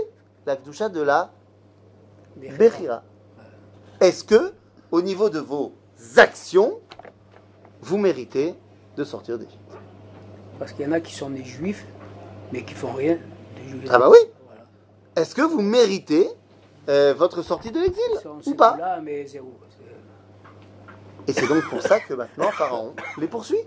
[0.46, 1.32] la Kedusha de la
[2.38, 3.02] Bechira.
[4.00, 4.54] Est-ce que,
[4.92, 5.74] au niveau de vos
[6.18, 6.80] actions,
[7.82, 8.54] vous méritez
[8.96, 9.58] de sortir d'Égypte
[10.60, 11.86] Parce qu'il y en a qui sont nés juifs,
[12.52, 13.20] mais qui font rien de.
[13.90, 14.18] Ah bah oui.
[14.46, 14.62] Voilà.
[15.16, 16.30] Est-ce que vous méritez
[16.90, 18.04] euh, votre sortie de l'exil
[18.46, 18.78] ou pas?
[18.78, 19.52] Là, mais zéro.
[21.26, 23.64] C'est- Et c'est donc pour ça que maintenant Pharaon les poursuit.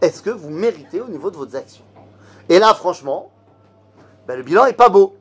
[0.00, 1.84] Est-ce que vous méritez au niveau de vos actions?
[2.48, 3.30] Et là, franchement,
[4.26, 5.16] ben, le bilan est pas beau.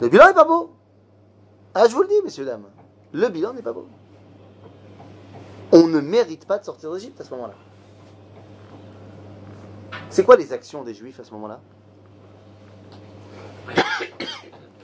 [0.00, 0.72] Le bilan est pas beau.
[1.74, 2.66] Ah, je vous le dis, messieurs, dames.
[3.12, 3.86] Le bilan n'est pas beau.
[5.72, 7.54] On ne mérite pas de sortir d'Égypte à ce moment-là.
[10.10, 11.60] C'est quoi les actions des juifs à ce moment-là?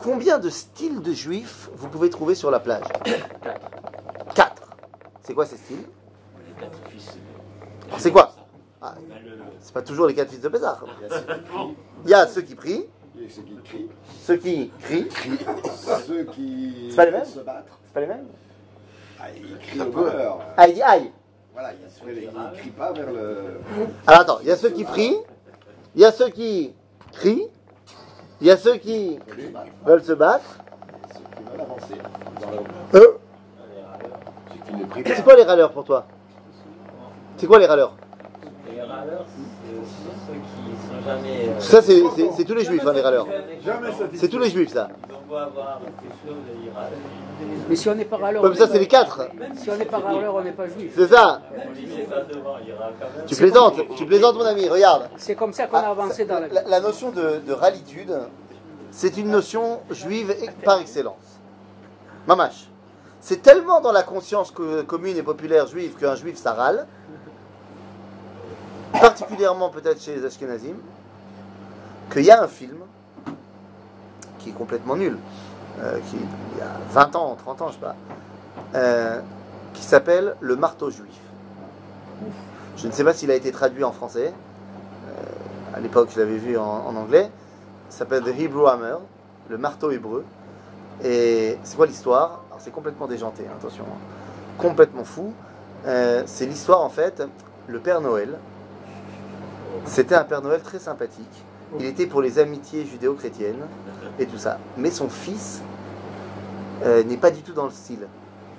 [0.01, 2.87] Combien de styles de juifs vous pouvez trouver sur la plage?
[4.35, 4.77] Quatre.
[5.23, 5.85] C'est quoi ces styles?
[6.47, 7.17] Les quatre fils.
[7.87, 8.33] Alors, C'est quoi?
[8.83, 10.85] Ah, Bah, le- C'est pas toujours les quatre fils de Pézard.
[12.05, 13.89] Il y a ceux qui prient, Il y a ceux qui crient,
[14.23, 15.09] ceux qui crient.
[16.07, 17.79] ceux qui C'est pas les mêmes se battre.
[17.87, 18.27] C'est pas les mêmes
[19.21, 20.39] Ah, ils crient au bonheur.
[20.57, 21.13] Ah, il dit aïe.
[21.53, 23.61] Voilà, ils ils crient pas vers le.
[24.07, 25.17] Alors attends, il y a ceux qui prient,
[25.95, 26.73] il y a ceux qui
[27.13, 27.49] crient,
[28.41, 29.19] il y a ceux qui
[29.85, 30.45] veulent se battre,
[31.13, 31.95] ceux qui veulent avancer
[32.95, 33.19] Euh,
[34.73, 36.07] ne prient c'est quoi les râleurs pour toi?
[37.37, 37.95] C'est quoi les râleurs?
[38.91, 39.77] Râleurs, c'est
[40.27, 41.49] ceux qui sont jamais.
[41.49, 43.27] euh, Ça, c'est- tous les juifs, hein, les râleurs.
[44.15, 44.89] C'est tous les juifs, ça.
[45.31, 46.37] Avoir quelque chose.
[47.69, 49.29] Mais si on n'est pas râleur, mais ça, c'est les quatre.
[49.57, 50.93] si on n'est pas râleur, on n'est pas juif.
[50.95, 51.41] C'est ça.
[53.27, 54.69] Tu plaisantes, tu plaisantes, mon ami.
[54.69, 55.09] Regarde.
[55.17, 56.49] C'est comme ça qu'on a Ah, avancé dans la.
[56.49, 58.13] La, la notion de, de ralitude,
[58.91, 60.35] c'est une notion juive
[60.65, 61.39] par excellence.
[62.27, 62.67] Mamache.
[63.21, 66.87] C'est tellement dans la conscience que- commune et populaire juive qu'un juif ça râle,
[68.93, 70.77] particulièrement peut-être chez les Ashkenazim,
[72.13, 72.79] qu'il y a un film
[74.39, 75.19] qui est complètement nul,
[75.81, 77.97] euh, qui il y a 20 ans, 30 ans, je sais pas,
[78.75, 79.21] euh,
[79.75, 81.15] qui s'appelle Le marteau juif.
[82.77, 84.33] Je ne sais pas s'il a été traduit en français
[85.75, 87.31] à l'époque je l'avais vu en, anglais,
[87.89, 88.97] ça s'appelle The Hebrew Hammer,
[89.49, 90.25] le marteau hébreu.
[91.03, 92.43] Et c'est quoi l'histoire?
[92.49, 93.99] Alors c'est complètement déjanté, hein, attention, hein.
[94.59, 95.33] complètement fou.
[95.87, 97.23] Euh, c'est l'histoire en fait,
[97.67, 98.39] le Père Noël,
[99.85, 101.45] c'était un Père Noël très sympathique.
[101.79, 103.67] Il était pour les amitiés judéo-chrétiennes
[104.19, 104.59] et tout ça.
[104.77, 105.63] Mais son fils
[106.85, 108.07] euh, n'est pas du tout dans le style.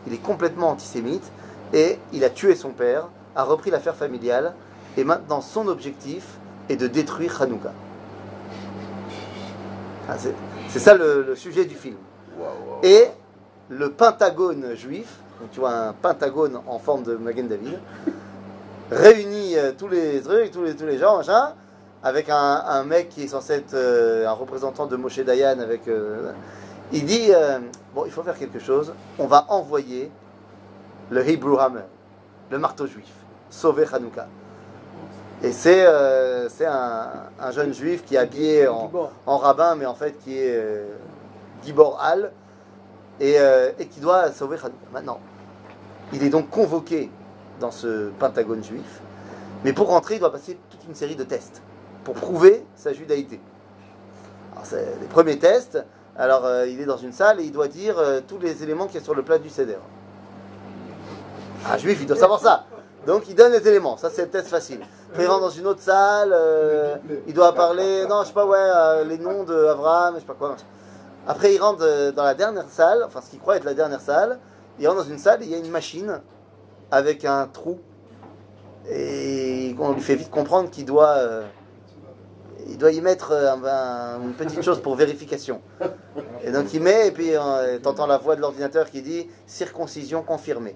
[0.08, 1.32] Il est complètement antisémite
[1.74, 4.54] et il a tué son père, a repris l'affaire familiale
[4.98, 6.24] et maintenant son objectif
[6.70, 7.74] est de détruire Hanouka.
[10.10, 10.16] Ah,
[10.70, 11.98] c'est ça le, le sujet du film.
[12.84, 13.06] Et
[13.70, 17.80] le pentagone juif, donc tu vois un pentagone en forme de Magen David,
[18.92, 21.54] réunit euh, tous les trucs, tous les, tous les gens, machin,
[22.04, 22.36] avec un,
[22.68, 25.60] un mec qui est censé être euh, un représentant de Moshe Dayan.
[25.60, 26.32] Avec, euh,
[26.92, 27.32] il dit
[27.96, 30.12] Bon, il faut faire quelque chose, on va envoyer
[31.10, 31.86] le Hebrew Hammer,
[32.50, 33.12] le marteau juif,
[33.50, 34.28] sauver Hanouka.
[35.42, 37.08] Et c'est un,
[37.40, 40.84] un jeune juif qui est habillé en, rabbin, mais en fait qui est
[41.64, 42.32] Gibor Al,
[43.22, 43.38] et,
[43.80, 44.88] et qui doit sauver Hanouka.
[44.94, 45.20] Maintenant,
[46.12, 47.10] il est donc convoqué
[47.62, 49.02] dans ce pentagone juif,
[49.64, 51.62] mais pour rentrer, il doit passer toute une série de tests
[52.04, 53.40] pour prouver sa judaïté.
[54.64, 55.84] C'est les premiers tests,
[56.18, 58.86] alors euh, il est dans une salle et il doit dire euh, tous les éléments
[58.86, 59.78] qu'il y a sur le plat du Seder.
[61.72, 62.66] Un juif, il doit savoir ça.
[63.08, 64.82] Donc il donne les éléments, ça c'est le test facile.
[65.10, 66.98] Après il rentre dans une autre salle, euh,
[67.28, 70.36] il doit parler, non je sais pas, ouais, les noms de Abraham, je sais pas
[70.36, 70.56] quoi.
[71.28, 74.38] Après il rentre dans la dernière salle, enfin ce qu'il croit être la dernière salle,
[74.80, 76.22] il rentre dans une salle et il y a une machine
[76.92, 77.80] avec un trou.
[78.90, 81.44] Et on lui fait vite comprendre qu'il doit, euh,
[82.68, 85.62] il doit y mettre euh, un- un- une petite chose pour vérification.
[86.44, 90.24] Et donc il met, et puis euh, t'entends la voix de l'ordinateur qui dit circoncision
[90.24, 90.76] confirmée.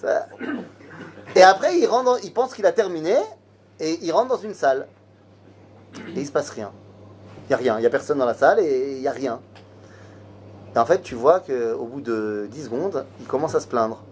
[0.00, 0.26] Ça-
[1.34, 3.16] Et après, il, rentre il pense qu'il a terminé,
[3.80, 4.86] et il rentre dans une salle.
[6.14, 6.70] Et il se passe rien.
[7.44, 9.12] Il n'y a rien, il n'y a personne dans la salle, et il n'y a
[9.12, 9.40] rien.
[10.74, 14.02] Et en fait, tu vois qu'au bout de 10 secondes, il commence à se plaindre.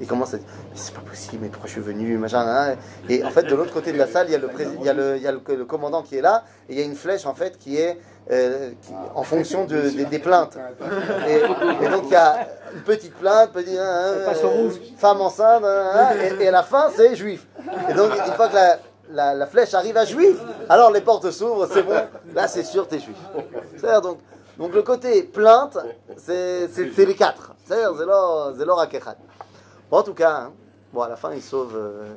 [0.00, 2.74] Il commence à dire Mais c'est pas possible, mais pourquoi je suis venu machin.
[3.08, 4.84] Et en fait, de l'autre côté de la salle, il y a le, pré- il
[4.84, 6.82] y a le, il y a le, le commandant qui est là, et il y
[6.82, 7.98] a une flèche en fait qui est
[8.30, 10.58] euh, qui- en fonction de- des- des plaintes.
[11.28, 14.74] Et, et donc il y a une petite plainte, petit, Ça passe au rouge.
[14.96, 15.62] femme enceinte,
[16.40, 17.46] et, et à la fin c'est juif.
[17.88, 18.78] Et donc une fois que la,
[19.10, 20.38] la, la flèche arrive à juif,
[20.68, 21.94] alors les portes s'ouvrent, c'est bon,
[22.34, 23.16] là c'est sûr t'es juif.
[23.76, 24.18] C'est-à-dire donc,
[24.58, 25.78] donc le côté plainte,
[26.16, 27.54] c'est les quatre.
[27.64, 29.16] C'est-à-dire c'est leur, leur akechat.
[29.90, 30.52] Bon, en tout cas, hein,
[30.92, 32.12] bon à la fin il sauve, euh,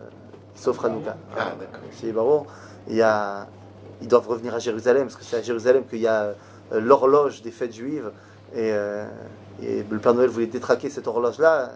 [0.56, 1.16] il sauve Hanouka.
[1.38, 2.14] Ah, d'accord.
[2.14, 2.48] Barreaux,
[2.88, 3.48] il y a,
[4.02, 6.34] ils doivent revenir à Jérusalem, parce que c'est à Jérusalem qu'il y a
[6.74, 8.12] euh, l'horloge des fêtes juives.
[8.54, 9.06] Et, euh,
[9.62, 11.72] et le Père Noël voulait détraquer cette horloge-là.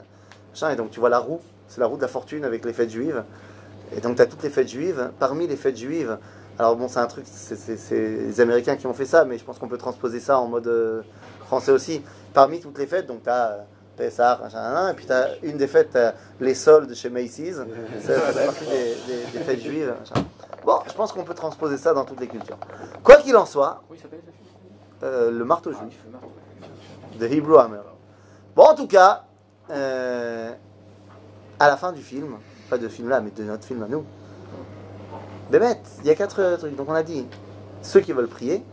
[0.69, 2.89] Et donc tu vois la roue, c'est la roue de la fortune avec les fêtes
[2.89, 3.23] juives.
[3.95, 5.11] Et donc tu as toutes les fêtes juives.
[5.19, 6.17] Parmi les fêtes juives,
[6.59, 9.57] alors bon, c'est un truc, c'est les Américains qui ont fait ça, mais je pense
[9.57, 11.01] qu'on peut transposer ça en mode euh,
[11.47, 12.01] français aussi.
[12.33, 13.65] Parmi toutes les fêtes, donc tu as
[13.97, 17.55] Pessah, machin, machin, et puis tu as une des fêtes, t'as les soldes chez Macy's.
[18.01, 19.93] Ça, fait partie des, des- des fêtes juives.
[19.99, 20.25] machin.
[20.63, 22.57] Bon, je pense qu'on peut transposer ça dans toutes les cultures.
[23.03, 23.81] Quoi qu'il en soit,
[25.03, 26.31] euh, le marteau juif, Le marteau.
[27.19, 27.81] de Hebrew Hammer.
[28.55, 29.23] Bon, en tout cas,
[29.71, 30.51] euh,
[31.59, 32.35] à la fin du film,
[32.69, 34.05] pas de film là, mais de notre film à nous,
[35.51, 36.75] Bémet, il y a quatre euh, trucs.
[36.75, 37.27] Donc on a dit
[37.81, 38.63] ceux qui veulent prier,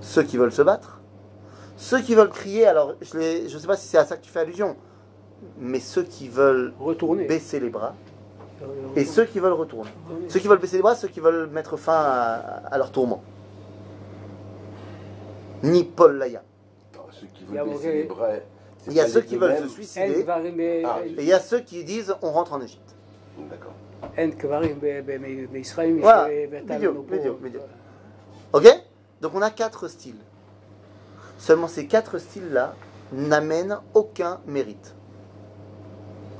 [0.00, 1.00] ceux qui veulent se battre,
[1.76, 2.66] ceux qui veulent crier.
[2.66, 4.76] Alors je ne sais pas si c'est à ça que tu fais allusion,
[5.58, 7.24] mais ceux qui veulent Retourner.
[7.26, 7.94] baisser les bras
[8.62, 8.66] Euh,
[8.96, 9.90] et ceux qui veulent retourner.
[10.28, 12.32] Ceux qui veulent baisser les bras, ceux qui veulent mettre fin à,
[12.72, 13.22] à leur tourment.
[15.62, 16.42] Ni Paul Laya.
[17.12, 18.28] Ceux qui Il y a veulent baisser mauvais- les bras.
[18.84, 20.24] c'est Il y a ceux qui veulent se suicider
[20.84, 22.94] Ah, et il y a ceux qui disent on rentre en Égypte.
[23.50, 23.72] D'accord.
[24.17, 27.63] אין קברים ב- ב- בישראל, וואלה, ונתנו בדיוק, פה- בדיוק, בדיוק.
[28.55, 28.65] Ok
[29.21, 30.23] Donc on a quatre styles.
[31.39, 32.75] Seulement ces quatre styles-là
[33.13, 34.93] n'amènent aucun mérite.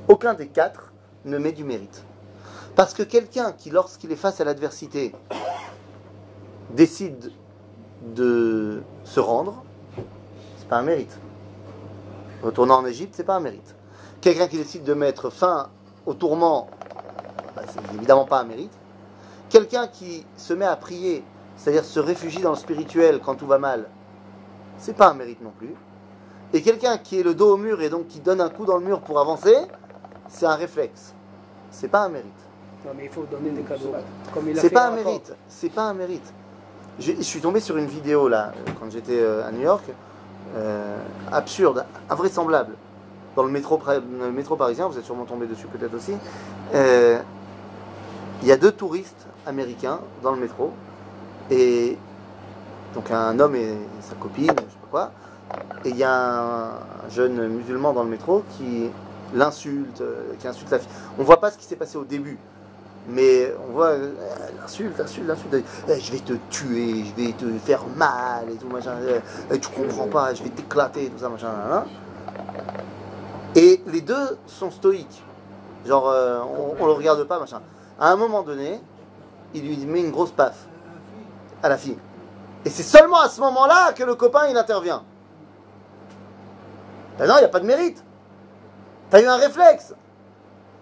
[0.08, 0.92] Aucun des quatre
[1.24, 2.04] ne met du mérite.
[2.76, 5.14] Parce que quelqu'un qui, lorsqu'il est face à l'adversité,
[6.70, 7.32] décide
[8.14, 9.64] de se rendre,
[10.58, 11.16] c'est pas un mérite.
[12.42, 13.74] Retourner en Égypte, c'est pas un mérite.
[14.20, 15.70] Quelqu'un qui décide de mettre fin
[16.04, 16.77] au tourment, bah,
[17.67, 18.71] c'est évidemment pas un mérite.
[19.49, 21.23] Quelqu'un qui se met à prier,
[21.55, 23.87] c'est-à-dire se réfugie dans le spirituel quand tout va mal,
[24.77, 25.73] c'est pas un mérite non plus.
[26.53, 28.77] Et quelqu'un qui est le dos au mur et donc qui donne un coup dans
[28.77, 29.55] le mur pour avancer,
[30.27, 31.13] c'est un réflexe.
[31.71, 32.31] C'est pas un mérite.
[32.85, 33.93] Non, mais il faut donner des cadeaux.
[34.55, 35.35] C'est pas un mérite.
[35.47, 36.33] C'est pas un mérite.
[36.99, 39.85] Je, suis tombé sur une vidéo là, euh, quand j'étais euh, à New York,
[40.55, 40.97] euh,
[41.31, 42.73] absurde, invraisemblable.
[43.35, 46.13] Dans le métro, le parisien, vous êtes sûrement tombé dessus peut-être aussi.
[46.73, 47.19] Euh,
[48.41, 50.71] Il y a deux touristes américains dans le métro.
[51.51, 51.97] Et
[52.93, 55.11] donc un homme et sa copine, je sais pas quoi.
[55.83, 58.89] Et il y a un jeune musulman dans le métro qui
[59.33, 60.03] l'insulte,
[60.39, 60.89] qui insulte la fille.
[61.17, 62.37] On voit pas ce qui s'est passé au début.
[63.07, 63.93] Mais on voit
[64.59, 65.65] l'insulte, l'insulte, l'insulte.
[65.87, 68.95] Eh, je vais te tuer, je vais te faire mal et tout machin.
[69.51, 71.47] Eh, tu comprends pas, je vais t'éclater, tout ça machin.
[71.47, 71.83] nan, nan.
[73.55, 75.23] Et les deux sont stoïques.
[75.85, 77.61] Genre, euh, on, on le regarde pas machin.
[77.99, 78.79] À un moment donné,
[79.53, 80.67] il lui met une grosse paf
[81.61, 81.97] à la fille.
[82.65, 85.03] Et c'est seulement à ce moment-là que le copain il intervient.
[87.17, 88.03] Ben non, il n'y a pas de mérite.
[89.09, 89.93] T'as eu un réflexe.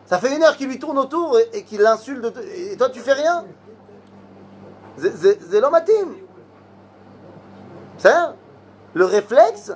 [0.05, 2.37] Ça fait une heure qu'il lui tourne autour et, qu'il l'insulte.
[2.55, 3.43] Et toi, tu fais rien
[4.99, 6.13] zé- Zélomatim.
[7.97, 8.13] C'est
[8.93, 9.71] Le réflexe,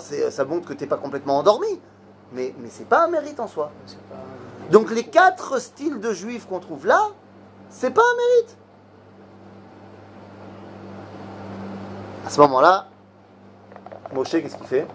[0.00, 1.80] c'est- ça montre que t'es pas complètement endormi.
[2.32, 3.70] Mais, mais c'est pas un mérite en soi.
[3.86, 3.96] C'est
[4.71, 7.01] Donc les quatre styles de juifs qu'on trouve là,
[7.69, 8.57] c'est pas un mérite.
[12.25, 12.87] À ce moment-là,
[14.13, 14.87] Moshe, qu'est-ce qu'il fait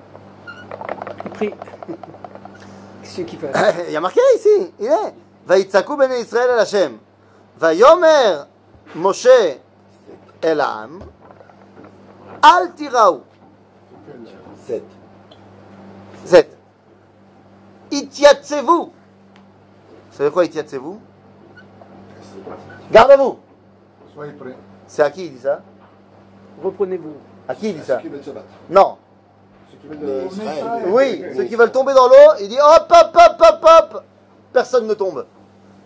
[1.24, 1.54] Il prie.
[3.02, 3.52] Qu'est-ce qu'il fait
[3.86, 5.14] Il y a marqué ici, il est.
[5.46, 6.96] ויצעקו בני ישראל אל השם.
[7.58, 8.42] ויאמר
[8.96, 9.54] משה
[10.44, 10.98] אל העם,
[12.44, 13.20] אל תיראו.
[14.66, 14.80] 7.
[16.26, 16.34] Z.
[17.92, 18.90] התייצבו.
[20.15, 20.97] Vous savez quoi, Itiat, c'est vous?
[22.89, 23.37] Gardez-vous
[24.13, 24.55] Soyez prêts.
[24.87, 25.61] C'est à qui il dit ça?
[26.63, 27.15] Reprenez-vous.
[27.49, 28.01] À qui il dit ça?
[28.69, 28.95] Non.
[30.87, 34.03] Oui, ceux qui veulent euh, tomber dans l'eau, il dit hop, hop, hop, hop, hop
[34.53, 35.25] Personne ne tombe.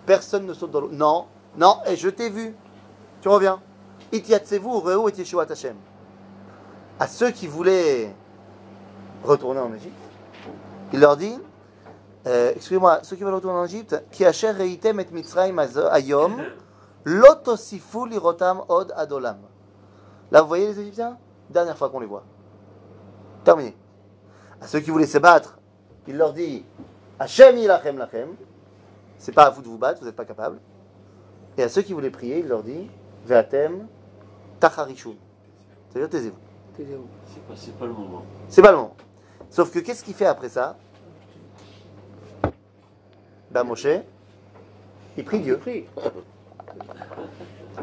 [0.06, 0.92] Personne ne saute dans l'eau.
[0.92, 1.26] Non,
[1.58, 2.56] non, et je t'ai vu.
[3.22, 3.60] Tu reviens.
[4.12, 5.76] Itiatsevu, Reu et Yeshua Tachem.
[7.00, 8.14] À ceux qui voulaient
[9.24, 9.98] retourner en Égypte,
[10.94, 11.36] il leur dit
[12.30, 16.38] euh, Excusez-moi, ceux qui veulent retourner en Égypte, qui asher reitem et Mitzrayim azo- ayom,
[17.04, 19.40] lotosifu lirotam od adolam.
[20.32, 21.18] Là, vous voyez les Égyptiens?
[21.50, 22.24] Dernière fois qu'on les voit.
[23.44, 23.76] Terminé
[24.62, 25.58] à ceux qui voulaient se battre,
[26.08, 26.66] il leur dit
[27.18, 28.30] Hachem ilachem lachem,
[29.18, 30.60] c'est pas à vous de vous battre, vous n'êtes pas capable.
[31.58, 32.90] Et à ceux qui voulaient prier, il leur dit
[33.26, 33.88] Veatem
[34.60, 35.14] tacharishun.
[35.90, 36.38] C'est-à-dire taisez-vous.
[36.76, 37.08] Taisez-vous.
[37.26, 38.24] C'est pas, c'est pas le moment.
[38.50, 38.96] C'est pas le moment.
[39.50, 40.78] Sauf que qu'est-ce qu'il fait après ça?
[43.52, 43.88] Ben Moshe,
[45.18, 45.60] il prie Dieu.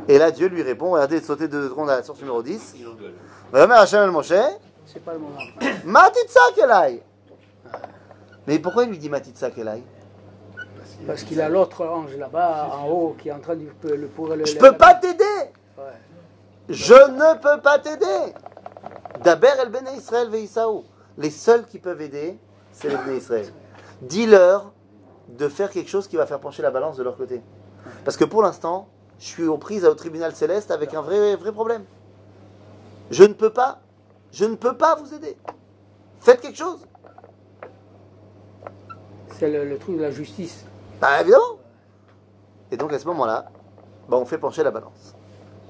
[0.08, 2.74] Et là, Dieu lui répond regardez, sautez deux secondes à la source numéro 10.
[2.78, 3.14] Il engueule.
[3.52, 4.32] Vayomer Hachem el Moshe,
[4.84, 5.38] C'est pas le moment.
[5.84, 7.02] Matitsak elai.
[8.46, 9.82] Mais pourquoi il lui dit Matitsak elai
[11.06, 14.28] Parce qu'il a l'autre ange là-bas, en haut, qui est en train de le pour
[14.28, 14.44] le.
[14.44, 15.24] Je peux pas t'aider.
[16.68, 18.34] Je ne peux pas t'aider.
[19.22, 20.84] Daber el Bene Israël veIsaou.
[21.18, 22.38] Les seuls qui peuvent aider,
[22.72, 23.46] c'est les Bene Israël.
[24.02, 24.72] Dis-leur
[25.28, 27.42] de faire quelque chose qui va faire pencher la balance de leur côté.
[28.04, 31.52] Parce que pour l'instant, je suis aux prises au tribunal céleste avec un vrai, vrai
[31.52, 31.84] problème.
[33.10, 33.80] Je ne peux pas,
[34.32, 35.36] je ne peux pas vous aider.
[36.20, 36.80] Faites quelque chose.
[39.30, 40.64] C'est le, le truc de la justice.
[41.00, 41.58] Bah évidemment.
[42.70, 43.50] Et donc à ce moment-là,
[44.08, 45.14] bah, on fait pencher la balance.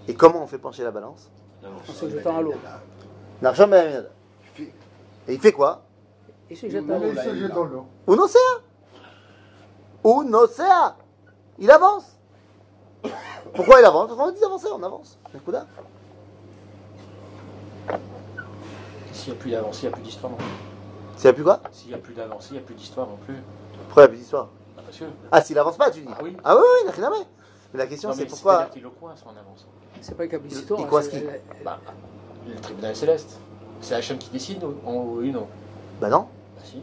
[0.08, 1.30] Et comment on fait pencher la balance?
[1.64, 2.54] En se jetant à l'eau.
[3.42, 3.52] Ben
[4.54, 4.72] fait-
[5.28, 5.82] Et il fait quoi?
[6.48, 7.06] Il se jette à l'eau.
[7.12, 7.52] Il se jette
[10.06, 10.24] Unocea.
[10.24, 10.96] Unocea.
[11.58, 12.04] Il avance.
[13.54, 14.08] Pourquoi il avance?
[14.08, 15.18] Parce qu'on dit d'avancer, on avance.
[19.12, 20.46] S'il n'y a plus d'avancée, il n'y a plus d'histoire non plus.
[21.16, 21.60] S'il n'y a plus quoi?
[21.72, 23.36] S'il n'y a plus d'avancée, il n'y a plus d'histoire non plus.
[23.86, 24.48] Pourquoi il n'y a plus d'histoire?
[24.76, 25.04] Parce que.
[25.32, 26.36] Ah, s'il avance pas, tu dis Ah oui.
[26.44, 27.24] Ah oui, oui, n'a rien à
[27.72, 28.68] Mais la question, c'est pourquoi.
[28.80, 29.66] Le coince en avançant.
[30.00, 30.80] C'est pas une histoire.
[30.80, 31.22] Il coince qui
[31.64, 31.80] Bah,
[32.46, 33.38] le tribunal céleste.
[33.80, 35.48] C'est Hachem qui décide, ou- ou oui ou non
[36.00, 36.82] Bah non, Bah si.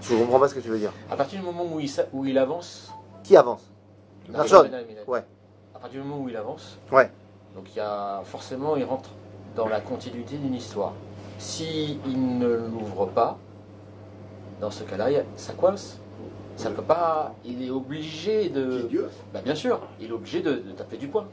[0.00, 0.92] Je comprends pas ce que tu veux dire.
[1.10, 2.92] À partir du moment où il, sa- où il avance.
[3.22, 3.62] Qui avance
[4.74, 5.04] Aminad.
[5.06, 5.24] Ouais.
[5.74, 6.78] À partir du moment où il avance.
[6.92, 7.10] Ouais.
[7.54, 9.10] Donc il y a forcément, il rentre
[9.56, 10.92] dans la continuité d'une histoire.
[11.38, 13.38] Si il ne l'ouvre pas,
[14.60, 15.98] dans ce cas-là, ça coince.
[16.56, 17.34] Ça peut pas.
[17.44, 18.82] Il est obligé de.
[18.88, 21.26] Dieu Bah bien sûr, il est obligé de, de taper du poing.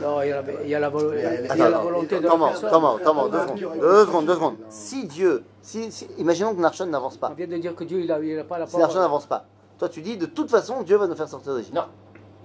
[0.00, 1.82] Non, il y a la, il y a la, vol- il y a la Attends,
[1.82, 4.56] volonté de comment, la comment, comment, deux secondes, deux secondes, deux secondes.
[4.68, 7.30] Si Dieu, si, si- imaginons que Narshon n'avance pas.
[7.30, 8.86] On vient de dire que Dieu, il n'a il a pas la Si parole.
[8.86, 9.44] Narshon n'avance pas,
[9.78, 11.74] toi tu dis de toute façon Dieu va nous faire sortir d'Égypte.
[11.74, 11.84] Non,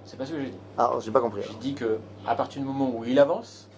[0.04, 0.56] c'est pas ce que j'ai dit.
[0.78, 1.42] Alors j'ai pas compris.
[1.42, 3.68] J'ai dit que à partir du moment où il avance,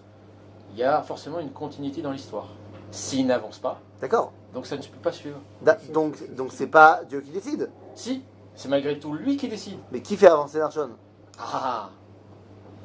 [0.72, 2.49] il y a forcément une continuité dans l'histoire.
[2.91, 4.33] S'il n'avance pas, D'accord.
[4.55, 5.39] donc ça ne peut pas suivre.
[5.62, 7.70] Da- Donc donc c'est pas Dieu qui décide.
[7.97, 8.22] Si,
[8.55, 9.79] c'est malgré tout lui qui décide.
[9.91, 10.91] Mais qui fait avancer Narshon?
[11.41, 11.89] Ah,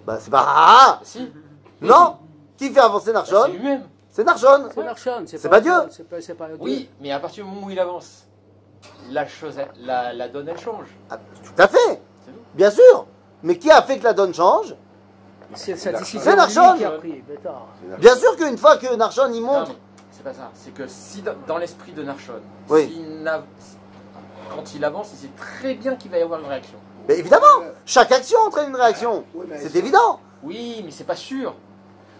[0.10, 1.32] Bah c'est pas ah si,
[1.82, 2.18] Non
[2.58, 3.84] Qui fait avancer bah, c'est Narshon lui-même.
[4.10, 4.70] C'est Narshon.
[4.74, 5.72] C'est Narshon, C'est pas Dieu.
[5.92, 6.58] C'est pas, c'est pas Dieu.
[6.60, 8.26] Oui, mais à partir du moment où il avance,
[9.12, 10.88] la chose, la, la donne, elle change.
[11.12, 12.02] Ah, tout à fait.
[12.26, 12.32] C'est.
[12.56, 13.06] Bien sûr.
[13.44, 14.76] Mais qui a fait que la donne change
[15.54, 17.68] C'est C'est bêtard.
[18.00, 19.78] Bien sûr qu'une fois que Narshon il Non, monte,
[20.10, 20.50] c'est pas ça.
[20.56, 22.88] C'est que si dans, dans l'esprit de Narshon, Oui.
[22.88, 23.44] s'il n'a-
[24.56, 26.80] quand il avance, il sait très bien qu'il va y avoir une réaction.
[27.10, 27.46] Mais évidemment,
[27.86, 29.26] chaque action entraîne une réaction.
[29.34, 30.20] Oui, C'est évident.
[30.44, 31.56] Oui, mais c'est pas sûr.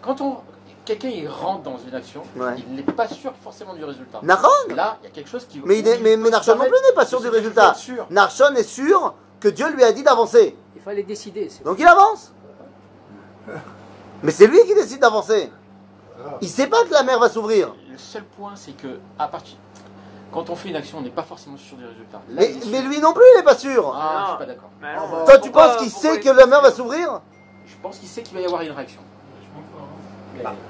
[0.02, 0.38] Quand on
[0.84, 2.56] quelqu'un il rentre dans une action, Ouais.
[2.58, 4.20] il n'est pas sûr forcément du résultat.
[4.24, 5.62] Narshon Là, il y a quelque chose qui.
[5.64, 7.76] Mais, il est- mais, mais non plus n'est pas sûr du résultat.
[7.76, 8.08] sûr.
[8.56, 10.56] Est sûr que Dieu lui a dit d'avancer.
[10.76, 11.48] Il fallait décider.
[11.50, 12.32] c'est- Donc il avance.
[14.24, 15.52] Mais c'est lui qui décide d'avancer.
[16.42, 17.74] Il sait pas que la mer va s'ouvrir.
[17.92, 19.56] Le seul point, c'est que à partir
[20.32, 22.22] quand on fait une action, on n'est pas forcément sûr du résultat.
[22.30, 23.94] Là, Mais, lui non plus, il n'est pas sûr.
[23.96, 24.70] Ah, je suis pas d'accord.
[24.82, 27.22] Mais non, Toi, tu penses qu'il sait que la mer va s'ouvrir
[27.66, 29.02] Je pense qu'il sait qu'il va y avoir une réaction.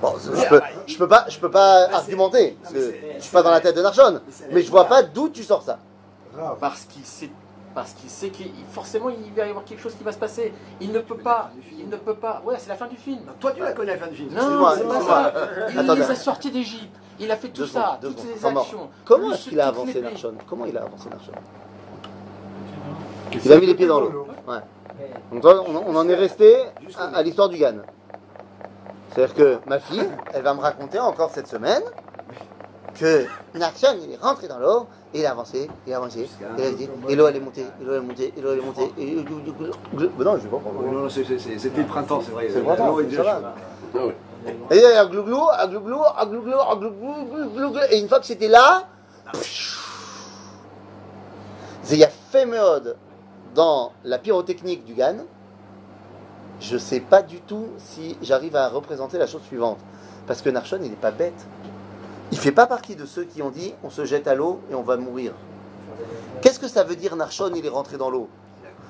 [0.01, 2.57] Bon, je peux, je peux pas, je peux pas argumenter.
[2.61, 4.21] parce que je suis pas dans la tête de Narshon.
[4.51, 5.77] Mais je vois pas d'où tu sors ça.
[6.59, 7.29] Parce qu'il sait,
[7.75, 10.53] parce qu'il sait qu'il forcément il va y avoir quelque chose qui va se passer.
[10.81, 12.41] Il ne peut pas, il ne peut pas.
[12.45, 13.19] Ouais, c'est la fin du film.
[13.39, 14.33] Toi, tu la connais la fin du film.
[14.33, 15.33] Non, c'est pas ça.
[15.69, 16.95] Il les a sortis d'Égypte.
[17.19, 18.89] Il a fait tout Deux ça, secondes, toutes ces Comment- actions.
[19.05, 20.01] Comment est-ce qu'il a avancé pays.
[20.01, 21.31] Narshon Comment il a avancé Narshon
[23.45, 24.27] Il a mis les pieds dans l'eau.
[24.47, 24.57] Ouais.
[25.31, 26.55] Donc on, on en est resté
[26.97, 27.75] à, à l'histoire du Gan.
[29.13, 31.83] C'est-à-dire que ma fille, elle va me raconter encore cette semaine
[32.99, 36.27] que Narshon, il est rentré dans l'eau, et il a avancé, il a avancé, et,
[36.57, 38.51] il a dit, et l'eau elle est montée, et l'eau elle est montée, et l'eau
[38.53, 39.15] elle est montée, et...
[40.17, 40.59] Mais non, je vais pas.
[40.83, 42.47] Non, non, c'est- c'est- c'est- c'était le printemps, c'est vrai.
[42.49, 42.97] C'est le printemps,
[44.45, 47.79] Et il y a un glouglou, un glouglou, un glouglou, un glouglou, glouglou, glouglou.
[47.89, 48.87] Et une fois que c'était là,
[51.89, 52.97] il y a fait mode
[53.55, 55.25] dans la pyrotechnique du GAN.
[56.59, 59.79] Je sais pas du tout si j'arrive à représenter la chose suivante.
[60.27, 61.45] Parce que Narshon, il n'est pas bête.
[62.31, 64.75] Il fait pas partie de ceux qui ont dit on se jette à l'eau et
[64.75, 65.33] on va mourir.
[66.41, 68.29] Qu'est-ce que ça veut dire Narshon, il est rentré dans l'eau?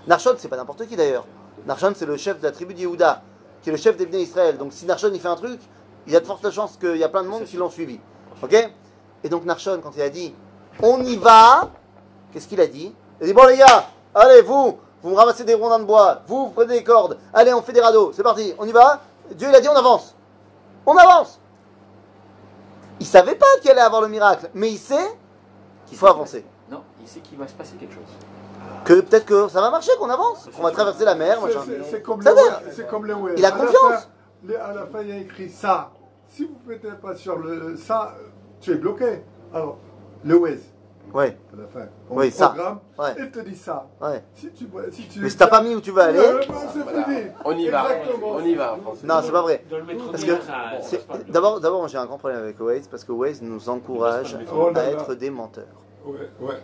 [0.08, 1.26] Narshon, c'est pas n'importe qui d'ailleurs.
[1.66, 3.22] Narshon, c'est le chef de la tribu d'Yehuda,
[3.62, 4.58] qui est le chef des Israël.
[4.58, 5.60] Donc si Narshon il fait un truc,
[6.08, 8.00] il y a de fortes chances qu'il y a plein de monde qui l'ont suivi.
[8.42, 8.56] Ok?
[9.24, 10.34] Et donc Narshon, quand il a dit
[10.82, 11.70] on y va,
[12.32, 12.94] qu'est-ce qu'il a dit?
[13.20, 16.22] Il a dit bon les gars, allez vous, vous me ramassez des rondins de bois,
[16.28, 19.02] vous, vous prenez des cordes, allez on fait des radeaux, c'est parti, on y va.
[19.36, 20.16] Dieu il a dit on avance.
[20.86, 21.40] On avance
[23.00, 25.18] Il savait pas qu'il allait avoir le miracle, mais il sait
[25.86, 26.46] qu'il faut avancer.
[26.72, 28.39] Non, il sait qu'il va se passer quelque chose.
[28.86, 31.60] Que peut-être que ça va marcher, qu'on avance, qu'on va traverser la mer, C'est- machin.
[31.66, 32.24] c'est- C'est comme,
[32.90, 33.14] comme les.
[33.38, 34.10] Il a confiance.
[34.62, 35.92] à la fin, il y a écrit ça.
[36.28, 38.14] Si vous ne mettez pas sur le ça,
[38.62, 39.24] tu es bloqué.
[39.54, 39.78] Alors,
[40.24, 40.64] le West,
[41.12, 42.50] Ouais, à la fin, on Oui, ça.
[42.50, 43.16] programme, Ouais.
[43.18, 43.88] il te dit ça.
[44.00, 44.24] ouais.
[44.36, 46.54] Si tu, si tu, Mais si t'as pas mis où tu veux aller, Ouais, bah.
[47.46, 48.28] On y va, Exactement.
[48.36, 48.78] on y va.
[49.04, 49.66] Non, c'est pas vrai.
[50.12, 51.32] Parce que.
[51.32, 54.84] D'abord, d'abord, j'ai un grand problème avec Waze parce que Waze nous encourage Oh à
[54.84, 55.66] être des menteurs.
[56.06, 56.62] Ouais, ouais.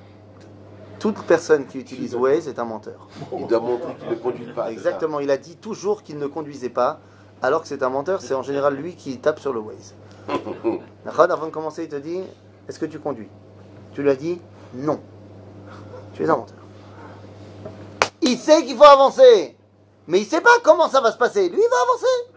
[1.05, 3.07] Toute personne qui utilise Waze est un menteur.
[3.37, 4.71] Il doit montrer qu'il ne conduit pas.
[4.71, 6.99] Exactement, il a dit toujours qu'il ne conduisait pas,
[7.43, 9.93] alors que c'est un menteur, c'est en général lui qui tape sur le Waze.
[11.05, 12.21] Avant de commencer, il te dit
[12.67, 13.27] Est-ce que tu conduis?
[13.93, 14.41] Tu lui as dit
[14.73, 14.99] Non.
[16.15, 16.57] Tu es un menteur.
[18.23, 19.55] Il sait qu'il faut avancer,
[20.07, 21.49] mais il sait pas comment ça va se passer.
[21.49, 22.34] Lui, il va avancer.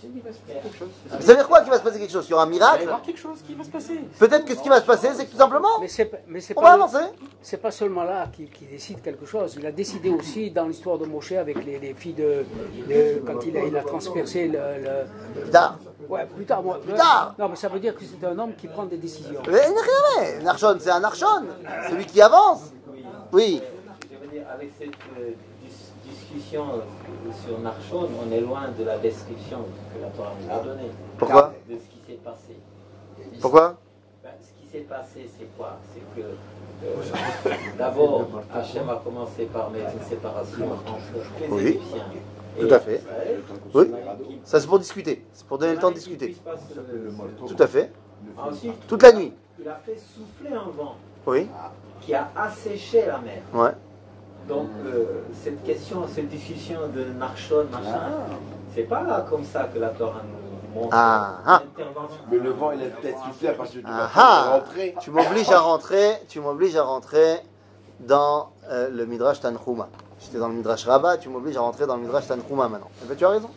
[0.00, 2.26] Ça veut dire quoi qu'il va se passer quelque chose?
[2.26, 2.82] Il y aura un Il va y miracle?
[2.84, 4.00] avoir quelque chose qui va se passer.
[4.18, 6.40] Peut-être que ce qui va se passer, c'est que tout simplement, Mais c'est pas- mais
[6.40, 6.98] c'est on va avancer.
[7.42, 9.56] c'est pas seulement là qui, qui décide quelque chose.
[9.58, 12.44] Il a décidé aussi dans l'histoire de Moshe avec les, les filles de,
[12.88, 15.78] de- quand il a, il a transpercé le, le- Plus tard.
[16.08, 16.62] ouais plus tard.
[16.62, 17.34] moi- Plus tard.
[17.38, 19.42] Non mais ça veut dire que c'est un homme qui prend des décisions.
[19.46, 19.74] Mais rien,
[20.18, 21.44] mais Narshon, c'est un Narshon.
[21.90, 22.72] Celui qui avance.
[23.32, 23.60] Oui.
[24.10, 24.88] Je veux dire, avec cette
[25.18, 25.30] euh,
[26.32, 29.58] discussion euh, sur Narshon, on est loin de la description
[29.94, 30.90] que la Torah nous a donnée.
[31.18, 32.56] Pourquoi De ce qui s'est passé.
[33.40, 33.76] Pourquoi
[34.22, 35.78] Ben, ce qui s'est passé, c'est quoi?
[35.92, 41.62] C'est que euh, d'abord, Hachem a commencé par mettre une séparation entre les Oui.
[41.62, 42.06] Égyptiens
[42.58, 42.96] et Tout à fait.
[42.96, 43.40] Israël.
[43.74, 43.90] Oui.
[44.44, 45.24] Ça, c'est pour discuter.
[45.32, 46.36] C'est pour donner le temps de discuter.
[47.46, 47.92] Tout à fait.
[48.36, 49.32] Ensuite, Toute la nuit.
[49.60, 51.46] il a fait souffler un vent Oui.
[52.00, 53.42] qui a asséché la mer.
[53.54, 53.70] Ouais.
[54.48, 58.10] Donc, euh, cette question, cette discussion de Narshon, machin,
[58.74, 61.62] c'est pas comme ça que la Torah nous montre Ah, ah.
[61.76, 62.20] l'intervention.
[62.30, 64.94] Mais le vent, il a peut-être soufflé à partir du Ah ah rentrer.
[65.00, 67.40] Tu m'obliges à rentrer, tu m'obliges à rentrer
[68.00, 69.88] dans euh, le Midrash Tanhuma.
[70.20, 72.90] J'étais dans le Midrash Rabbah, tu m'obliges à rentrer dans le Midrash Tanhuma maintenant.
[73.02, 73.50] Eh ben, tu as raison.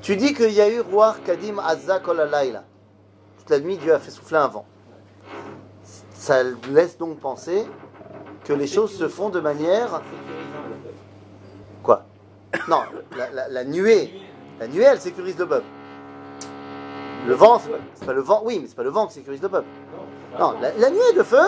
[0.00, 2.64] Tu dis qu'il y a eu Roi Kadim Azza Kol Alayla.
[3.38, 4.64] Toute la nuit, Dieu a fait souffler un vent.
[6.14, 7.66] Ça laisse donc penser
[8.44, 10.00] que les choses se font de manière.
[11.82, 12.04] Quoi
[12.68, 12.82] Non,
[13.16, 14.12] la, la- la nuée,
[14.60, 15.66] la nuée, elle sécurise le peuple.
[17.26, 17.60] Le vent,
[17.94, 19.68] c'est pas, le vent, oui, mais c'est pas le vent qui sécurise le peuple.
[20.38, 21.38] Non, la, la nuée de feu,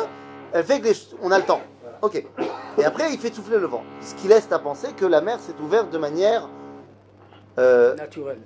[0.52, 1.60] elle fait que les on a le temps.
[2.02, 2.22] Ok.
[2.78, 3.82] Et après, il fait souffler le vent.
[4.00, 6.48] Ce qui laisse à penser que la mer s'est ouverte de manière.
[7.58, 8.38] Euh, Naturel.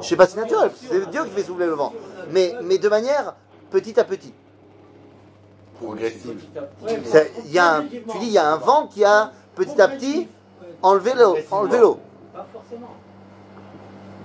[0.00, 1.92] je sais pas si naturelle, c'est Dieu qui fait souffler le vent.
[2.30, 3.34] Mais, mais de manière
[3.70, 4.32] petit à petit.
[5.80, 6.40] Progressive.
[7.04, 9.80] C'est- il y a un- tu dis, il y a un vent qui a petit
[9.80, 10.28] à petit
[10.82, 11.36] enlevé l'eau.
[11.50, 11.98] Enlevé l'eau.
[12.32, 12.90] Pas forcément.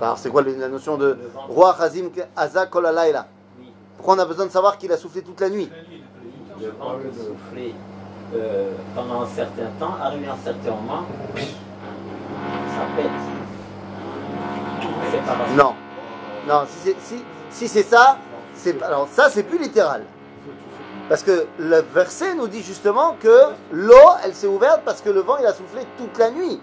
[0.02, 1.18] Alors, c'est quoi la notion de
[1.50, 3.28] roi Hazim Aza Kol Alayla
[3.60, 3.72] Oui.
[3.98, 5.70] Pourquoi on a besoin de savoir qu'il a soufflé toute la nuit?
[6.62, 7.74] Le vent peut souffler
[8.36, 11.04] euh, pendant un certain temps, arrivé à un certain moment,
[11.36, 13.12] ça pète.
[15.58, 15.74] Non.
[16.48, 18.18] Non, si c'est si, si c'est ça,
[18.56, 20.04] c'est alors ça c'est plus littéral.
[21.10, 25.22] Parce que le verset nous dit justement que l'eau, elle s'est ouverte parce que le
[25.22, 26.62] vent, il a soufflé toute la nuit.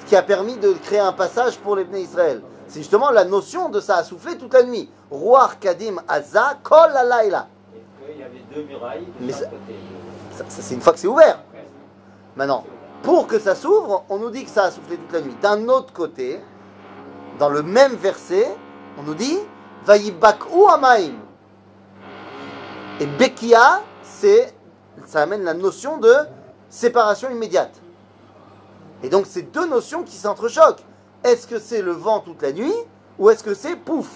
[0.00, 2.42] Ce qui a permis de créer un passage pour les Bnei Israël.
[2.66, 4.90] C'est justement la notion de ça a soufflé toute la nuit.
[5.08, 7.46] Roi Kadim Aza Kol Alayla.
[7.72, 9.46] Et qu'il y avait deux murailles de Mais ça,
[10.48, 11.38] c'est une fois que c'est ouvert.
[12.34, 12.64] Maintenant,
[13.04, 15.36] pour que ça s'ouvre, on nous dit que ça a soufflé toute la nuit.
[15.40, 16.40] D'un autre côté,
[17.38, 18.48] dans le même verset,
[18.98, 19.38] on nous dit
[19.84, 21.25] Vayibaku Amaim.
[23.00, 24.54] Et Bekia, c'est,
[25.04, 26.12] ça amène la notion de
[26.70, 27.74] séparation immédiate.
[29.02, 30.82] Et donc, c'est deux notions qui s'entrechoquent.
[31.22, 32.74] Est-ce que c'est le vent toute la nuit
[33.18, 34.08] ou est-ce que c'est pouf?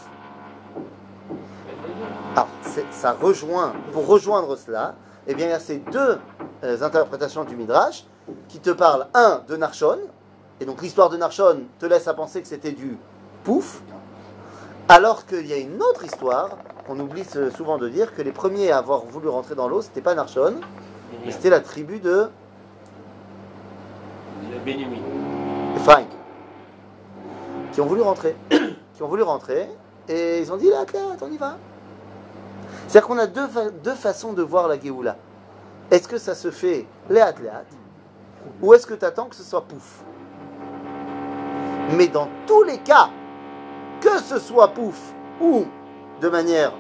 [2.35, 4.95] Alors, c'est- ça rejoint, pour rejoindre cela,
[5.27, 6.19] eh bien, il y a ces deux
[6.63, 8.05] euh, interprétations du Midrash
[8.49, 9.99] qui te parlent, un, de Narshon,
[10.61, 12.97] et donc l'histoire de Narshon te laisse à penser que c'était du
[13.45, 13.81] pouf,
[14.89, 16.51] alors qu'il y a une autre histoire
[16.91, 17.25] qu'on oublie
[17.57, 20.55] souvent de dire, que les premiers à avoir voulu rentrer dans l'eau, c'était pas Narshon,
[21.25, 22.29] mais c'était la tribu de
[24.65, 24.97] Bénémin.
[25.77, 26.07] Ephraim,
[27.73, 29.69] qui ont voulu rentrer, qui ont voulu rentrer,
[30.09, 31.59] et ils ont dit, là, là, on y va.
[32.89, 35.17] C'est-à-dire qu'on a deux, fa- deux façons de voir la Géoula.
[35.93, 37.63] Est-ce que ça se fait léat léat,
[38.61, 40.03] ou est-ce que tu attends que ce soit pouf?
[41.97, 43.11] Mais dans tous les cas,
[44.01, 45.67] que ce soit pouf ou
[46.21, 46.73] de manière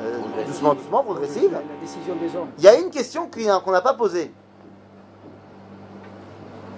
[0.00, 2.48] euh, doucement, doucement, progressive, La, la décision des hommes.
[2.58, 4.32] il y a une question qu'on n'a pas posée.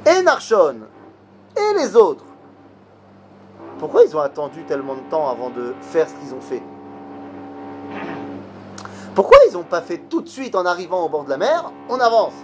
[0.07, 0.77] Et Narshon
[1.57, 2.25] et les autres,
[3.79, 6.63] pourquoi ils ont attendu tellement de temps avant de faire ce qu'ils ont fait?
[9.15, 11.73] Pourquoi ils n'ont pas fait tout de suite en arrivant au bord de la mer
[11.89, 12.35] On avance?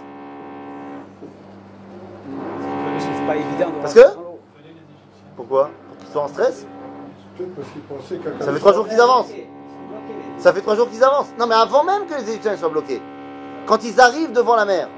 [2.99, 3.99] C'est pas évident de Parce que.
[5.35, 5.69] Pourquoi?
[5.87, 6.65] Pour qu'ils soient en stress?
[7.37, 9.31] Peut-être parce qu'ils pensaient qu'à Ça fait trois jours qu'ils avancent.
[10.43, 11.31] Ça fait trois jours qu'ils avancent.
[11.39, 13.01] Non mais avant même que les Égyptiens soient bloqués.
[13.65, 14.89] Quand ils arrivent devant la mer,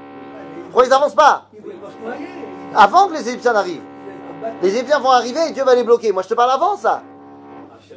[0.64, 1.44] pourquoi ils n'avancent pas?
[2.74, 3.82] Avant que les Égyptiens n'arrivent.
[4.60, 6.10] Les Égyptiens vont arriver et Dieu va les bloquer.
[6.10, 7.00] Moi je te parle avant ça.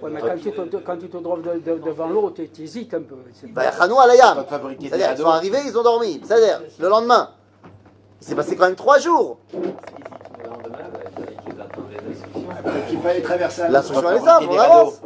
[0.04, 2.94] Ouais, mais quand tu te, quand tu te droves de- de- devant l'eau, tu hésites
[2.94, 3.16] un peu.
[3.34, 4.46] C'est Bah, Chanou Alayam.
[4.80, 6.22] C'est-à-dire, ils sont arrivés, ils ont dormi.
[6.24, 7.30] C'est-à-dire, le lendemain.
[8.22, 9.40] Il s'est passé quand même trois jours.
[9.52, 9.60] Le
[10.48, 12.50] lendemain, bah, il fallait qu'ils attendent les instructions.
[12.64, 15.02] Peut-être qu'il fallait traverser Pas elle est simple, fabriquer on avance.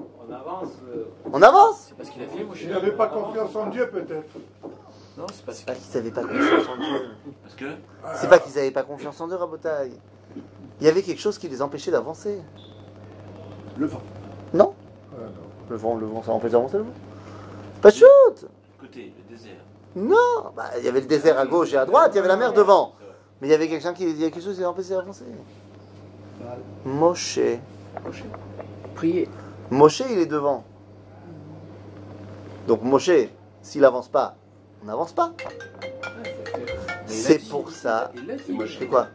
[0.53, 0.73] On avance.
[0.95, 1.85] euh, On avance.
[1.89, 4.33] C'est pas ce qu'il a fait, moi je Ils n'avaient pas confiance en Dieu, peut-être.
[5.17, 7.01] Non, c'est pas ce C'est pas qu'ils n'avaient pas confiance en Dieu.
[7.43, 7.65] Parce que
[8.15, 9.93] C'est pas qu'ils n'avaient pas confiance en Dieu, Rabotaille.
[10.81, 12.41] Il y avait quelque chose qui les empêchait d'avancer.
[13.77, 14.01] Le vent.
[14.53, 14.73] Non.
[15.13, 15.29] Ah, non.
[15.69, 16.89] Le vent, le vent, ça empêche d'avancer le vent
[17.81, 18.47] Pas de shoot
[18.79, 19.53] Côté, le désert.
[19.95, 22.27] Non Bah, Il y avait le désert à gauche et à droite, il y avait
[22.27, 22.93] la mer devant.
[23.39, 25.25] Mais il y avait quelqu'un qui il y a quelque chose qui empêché d'avancer.
[26.85, 27.39] Moshe.
[28.95, 29.29] Prier.
[29.71, 30.63] Moshe, il est devant.
[32.67, 33.09] Donc Moshe,
[33.61, 34.35] s'il avance pas,
[34.83, 35.33] on n'avance pas.
[37.05, 38.11] C'est pour ça.
[38.77, 39.07] C'est quoi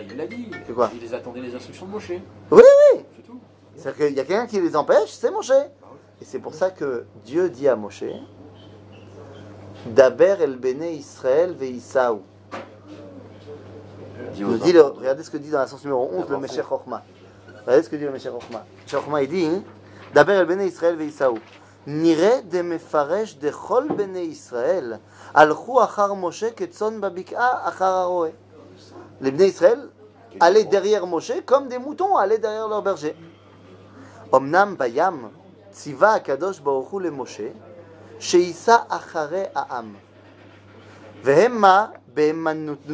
[0.00, 0.50] il l'a dit.
[0.66, 2.10] C'est quoi Il les attendait les instructions de Moshe.
[2.10, 2.20] Oui,
[2.94, 3.38] oui C'est tout.
[3.76, 5.50] C'est-à-dire qu'il y a quelqu'un qui les empêche, c'est Moshe.
[5.50, 8.04] Et c'est pour ça que Dieu dit à Moshe
[9.86, 11.82] Daber el bene Israël dit
[14.72, 17.02] le- regardez ce que dit dans la source numéro 11 le Meshech Chochma.
[17.65, 18.65] Regardez ce que dit le Meshech Chochma.
[18.85, 19.49] Meshech Chochma il dit
[20.13, 21.37] Daber el bene Israël veisaou.
[21.87, 24.93] נראה דמפרש דכל בני ישראל
[25.33, 28.29] הלכו אחר משה כצאן בבקעה אחר הרועה.
[29.21, 29.89] Les בני ישראל
[30.39, 33.15] allaient derrière Moshe comme des moutons allaient derrière leur berger.
[34.35, 35.27] אמנם בים
[35.71, 37.47] ציווה הקדוש ברוך הוא למשה
[38.19, 39.95] שייסע אחרי העם.
[41.23, 42.87] והמה באמנות-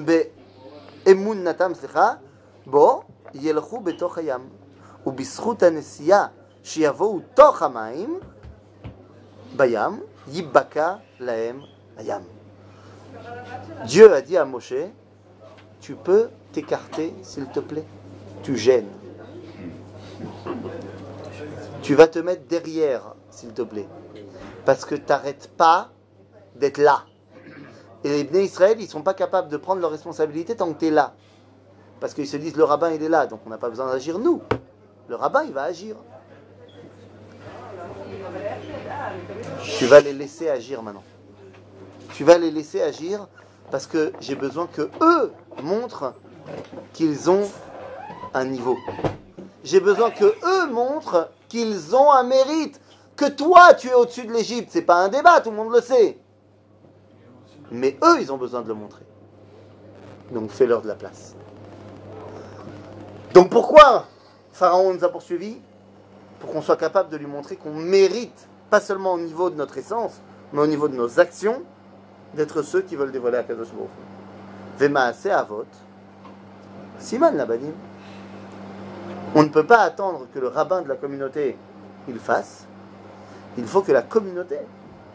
[1.06, 2.14] באמונתם, סליחה,
[2.66, 3.04] בו
[3.34, 4.50] ילכו בתוך הים.
[5.08, 6.28] ובזכות הנסיעה
[6.64, 8.20] שיבואו תוך המים,
[9.56, 11.62] בים, ייבקע להם
[11.98, 12.22] הים.
[13.86, 14.74] Dieu a dit à Moshe,
[15.80, 17.86] tu peux t'écarter s'il te plaît,
[18.44, 18.90] tu gênes.
[21.82, 23.88] Tu vas te mettre derrière s'il te plaît,
[24.66, 25.90] parce que t'arrêtes pas
[26.56, 27.06] d'être là.
[28.04, 30.88] Et les Bnei Israël, ils sont pas capables de prendre leurs responsabilités tant que tu
[30.88, 31.14] es là.
[32.00, 34.20] Parce qu'ils se disent, le rabbin, il est là, donc on n'a pas besoin d'agir
[34.20, 34.42] nous.
[35.11, 35.97] Le rabbin, il va agir.
[39.77, 41.03] Tu vas les laisser agir maintenant.
[42.13, 43.27] Tu vas les laisser agir
[43.73, 45.33] parce que j'ai besoin que eux
[45.65, 46.15] montrent
[46.93, 47.49] qu'ils ont
[48.35, 48.79] un niveau.
[49.65, 52.81] J'ai besoin que eux montrent qu'ils ont un mérite.
[53.17, 55.81] Que toi, tu es au-dessus de l'Égypte, c'est pas un débat, tout le monde le
[55.81, 56.21] sait.
[57.73, 59.05] Mais eux, ils ont besoin de le montrer.
[60.31, 61.35] Donc fais-leur de la place.
[63.35, 64.07] Donc pourquoi
[64.61, 65.57] Pharaon nous a poursuivis
[66.39, 69.79] Pour qu'on soit capable de lui montrer qu'on mérite, pas seulement au niveau de notre
[69.79, 70.21] essence,
[70.53, 71.63] mais au niveau de nos actions,
[72.35, 73.89] d'être ceux qui veulent dévoiler à Kadosh Baruch.
[74.79, 75.65] Vemaase Avot,
[76.99, 77.73] Siman Labanim.
[79.35, 81.57] On ne peut pas attendre que le rabbin de la communauté
[82.07, 82.67] il fasse.
[83.57, 84.59] Il faut que la communauté,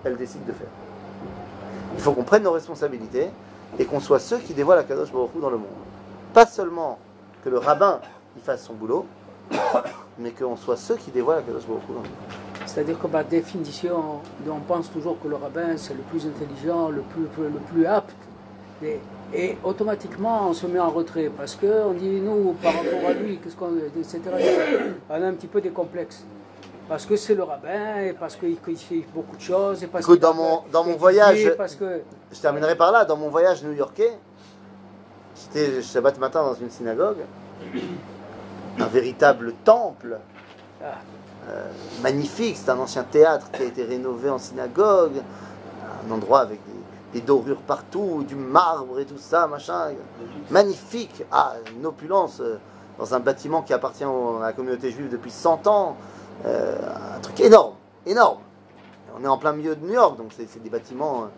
[0.03, 0.73] elle décide de faire.
[1.93, 3.29] Il faut qu'on prenne nos responsabilités
[3.77, 5.67] et qu'on soit ceux qui dévoilent la Kadosh Baruch Hu dans le monde.
[6.33, 6.97] Pas seulement
[7.43, 7.99] que le rabbin
[8.35, 9.05] il fasse son boulot,
[10.19, 11.81] mais qu'on soit ceux qui dévoilent la Kadosh Baruch.
[12.65, 17.01] C'est-à-dire que par définition, on pense toujours que le rabbin c'est le plus intelligent, le
[17.01, 18.15] plus, le plus apte.
[18.83, 18.99] Et,
[19.33, 23.37] et automatiquement on se met en retrait parce qu'on dit nous par rapport à lui,
[23.39, 23.71] qu'est-ce qu'on.
[23.97, 24.19] etc.
[25.09, 26.23] On a un petit peu des complexes.
[26.87, 30.19] Parce que c'est le rabbin, et parce qu'il fait beaucoup de choses, et parce Écoute,
[30.19, 33.05] qu'il dans mon- dans mon voyage- Parce que Je terminerai par là.
[33.05, 34.13] Dans mon voyage new-yorkais,
[35.35, 37.17] j'étais Shabbat matin dans une synagogue,
[38.79, 40.17] un véritable temple,
[40.81, 41.63] euh,
[42.01, 42.57] magnifique.
[42.57, 45.21] C'est un ancien théâtre qui a été rénové en synagogue,
[46.07, 46.59] un endroit avec
[47.13, 49.91] des, dorures partout, du marbre et tout ça, machin,
[50.49, 51.23] magnifique.
[51.31, 52.59] Ah, une opulence euh,
[52.99, 55.95] dans un bâtiment qui appartient à la communauté juive depuis 100 ans,
[56.45, 56.75] Euh,
[57.15, 58.39] un truc énorme, énorme.
[59.17, 61.29] On est en plein milieu de New York, donc c'est des bâtiments.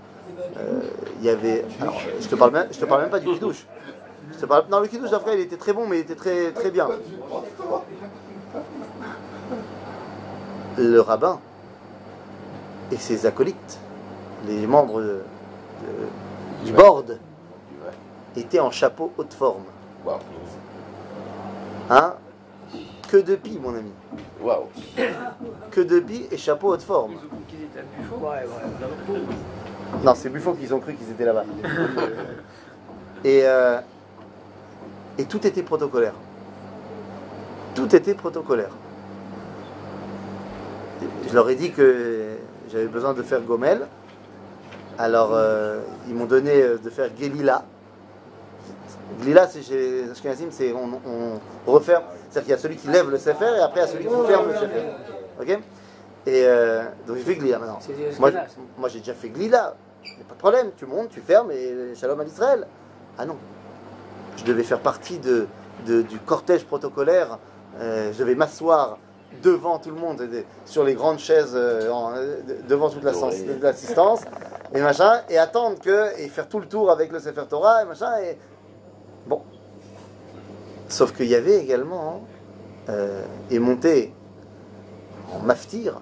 [1.19, 1.63] Il y avait.
[1.79, 3.65] Alors, je te parle même, je te parle même pas du kidouche.
[4.69, 6.88] Non, le kidouche d'après, il était très bon, mais il était très très bien.
[10.78, 11.39] Le rabbin
[12.91, 13.80] et ses acolytes,
[14.47, 15.21] les membres de-
[15.82, 17.17] de- du board,
[18.36, 19.63] étaient en chapeau haute forme.
[21.89, 22.13] Hein?
[23.09, 23.91] Que de pis, mon ami.
[24.41, 24.65] Waouh.
[25.71, 27.15] Que de pis et chapeau haute forme.
[27.47, 28.15] Qu'ils étaient à Buffo.
[28.17, 28.43] Ouais,
[29.15, 29.19] ouais.
[30.03, 31.45] Non, c'est Buffon qu'ils ont cru qu'ils étaient là-bas.
[33.23, 33.80] et, euh,
[35.18, 36.13] et tout était protocolaire.
[37.76, 38.72] Tout était protocolaire.
[41.28, 42.38] Je leur ai dit que
[42.72, 43.88] j'avais besoin de faire Gomel.
[44.97, 47.63] Alors, euh, ils m'ont donné euh, de faire Gelila.
[49.20, 50.99] Gelila, c'est chez Ashkenazim, c'est on,
[51.68, 52.03] on referme.
[52.30, 54.05] C'est-à-dire qu'il y a celui qui lève le sefer et après il y a celui
[54.05, 54.84] qui ferme le sefer.
[55.39, 55.49] Ok?
[56.26, 57.80] Et euh, donc j'ai fait Gelila maintenant.
[58.20, 59.76] Moi, j'ai déjà fait Glila.
[60.03, 60.72] Il n'y a pas de problème.
[60.78, 62.65] Tu montes, tu fermes et shalom à l'Israël.
[63.18, 63.38] Ah non.
[64.38, 65.47] Je devais faire partie de,
[65.85, 67.38] de- du cortège protocolaire.
[67.79, 68.97] Euh, je devais m'asseoir
[69.43, 72.13] devant tout le monde, de- sur les grandes chaises, euh, en-
[72.67, 74.21] devant toute l'assistance-
[74.73, 77.85] et machin, et attendre que, et faire tout le tour avec le Sefer Torah, et
[77.85, 78.38] machin, et
[79.27, 79.41] bon.
[80.88, 82.25] Sauf qu'il y avait également,
[82.89, 83.21] euh,
[83.51, 84.13] et monté
[85.33, 85.99] en maftir,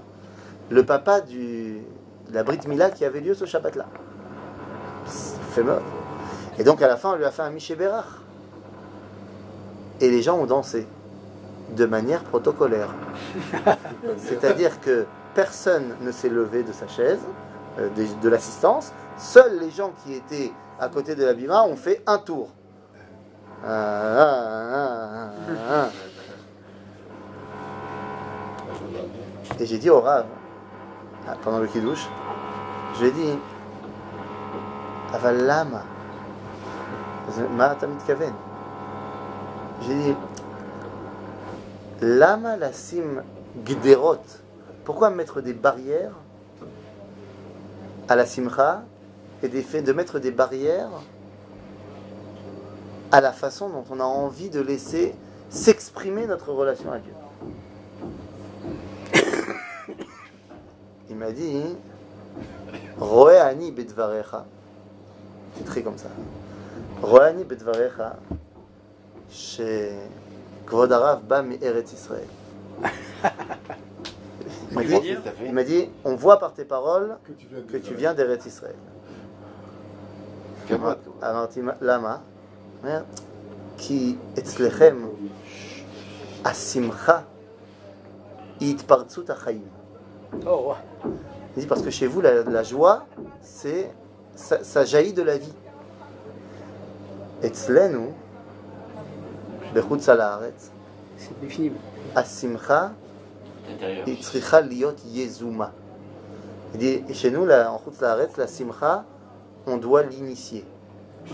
[0.70, 1.82] le papa du,
[2.30, 3.86] de la Brit Mila qui avait lieu ce Shabbat-là.
[5.08, 5.80] C'est fameux.
[6.58, 8.22] Et donc à la fin, on lui a fait un Miché Bérard.
[10.02, 10.88] Et les gens ont dansé
[11.76, 12.90] de manière protocolaire.
[14.18, 17.20] C'est-à-dire que personne ne s'est levé de sa chaise,
[17.80, 17.90] euh,
[18.22, 18.92] de, l'assistance.
[19.18, 22.50] Seuls les gens qui étaient à côté de la Bima ont fait un tour.
[23.64, 23.70] Ah,
[24.74, 25.30] ah,
[25.72, 25.90] ah,
[29.60, 30.26] Et j'ai dit au Rav,
[31.44, 32.08] pendant le kidouche,
[32.96, 33.40] je lui ai dit,
[35.14, 35.84] Avalama,
[38.06, 38.34] Kaven.
[39.82, 40.16] J'ai dit,
[42.02, 43.24] Lama la sim
[43.66, 44.22] gderot.
[44.84, 46.12] Pourquoi mettre des barrières
[48.08, 48.84] à la simcha
[49.42, 50.90] et des faits de mettre des barrières
[53.12, 55.16] à la façon dont on a envie de laisser
[55.50, 57.14] s'exprimer notre relation à Dieu?
[61.10, 61.76] Il m'a dit
[63.00, 64.46] Roeani bedvarecha.
[65.58, 66.10] C'est très comme ça.
[67.02, 68.18] Roeani bedvarecha.
[69.35, 69.93] Chez
[70.67, 72.27] Kvod Arav ba Eretz Israël.
[74.71, 77.77] Il m'a dit, il m'a dit, on voit par tes paroles Que tu viens que
[77.77, 78.77] tu viens d'Eretz Israël.
[81.23, 82.17] אמרתי, למה?
[82.83, 83.03] אומר,
[83.79, 85.09] כי אצלכם
[86.45, 87.21] השמחה
[88.61, 89.69] היא התפרצות החיים.
[90.43, 91.09] Oh, ouais.
[91.57, 93.07] Il dit parce que chez vous, la, la joie,
[93.43, 93.91] c'est
[94.37, 95.53] ça, ça jaillit de la vie.
[97.47, 98.13] אצלנו,
[99.75, 100.71] בחוץ על הארץ,
[101.19, 101.71] c'est défini.
[102.17, 102.89] השמחה
[103.69, 104.07] Intérieur.
[104.07, 105.69] היא צריכה להיות יזומה.
[106.75, 109.05] Il dit, et chez nous, là, en חוץ לארץ, la simcha,
[109.67, 110.65] on doit l'initier.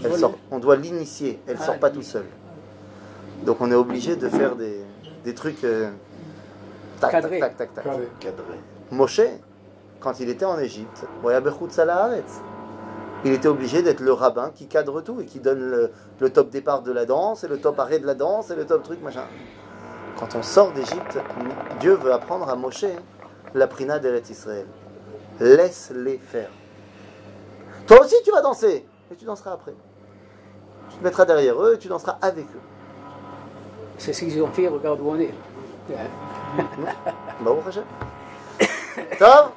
[0.03, 2.25] Elle sort, on doit l'initier, elle Ah, sort pas tout seul.
[3.45, 4.81] Donc on est obligé de faire des,
[5.25, 5.91] des trucs euh,
[7.01, 7.41] tac, tac, Cadrés.
[7.41, 7.85] tac, tac, tac.
[7.85, 8.09] Carré.
[8.19, 8.59] Cadré.
[8.91, 9.21] Moshe,
[10.01, 12.41] quand il était en Égypte, voyait Bechutz à la Haaretz.
[13.24, 16.50] il était obligé d'être le rabbin qui cadre tout et qui donne le, le top
[16.50, 19.02] départ de la danse et le top arrêt de la danse et le top truc,
[19.02, 19.26] machin.
[20.18, 21.20] Quand on sort d'Égypte,
[21.80, 22.86] Dieu veut apprendre à Moshe
[23.54, 24.66] la prina d'Eretz Israël.
[25.40, 26.50] Laisse-les faire.
[27.88, 29.74] Toi aussi, tu vas danser, et tu danseras après.
[30.90, 32.62] Tu te mettras derrière eux et tu danseras avec eux.
[33.98, 35.34] C'est ce qu'ils ont fait, regarde où on est.
[37.68, 37.84] Hashem.
[39.20, 39.52] Tov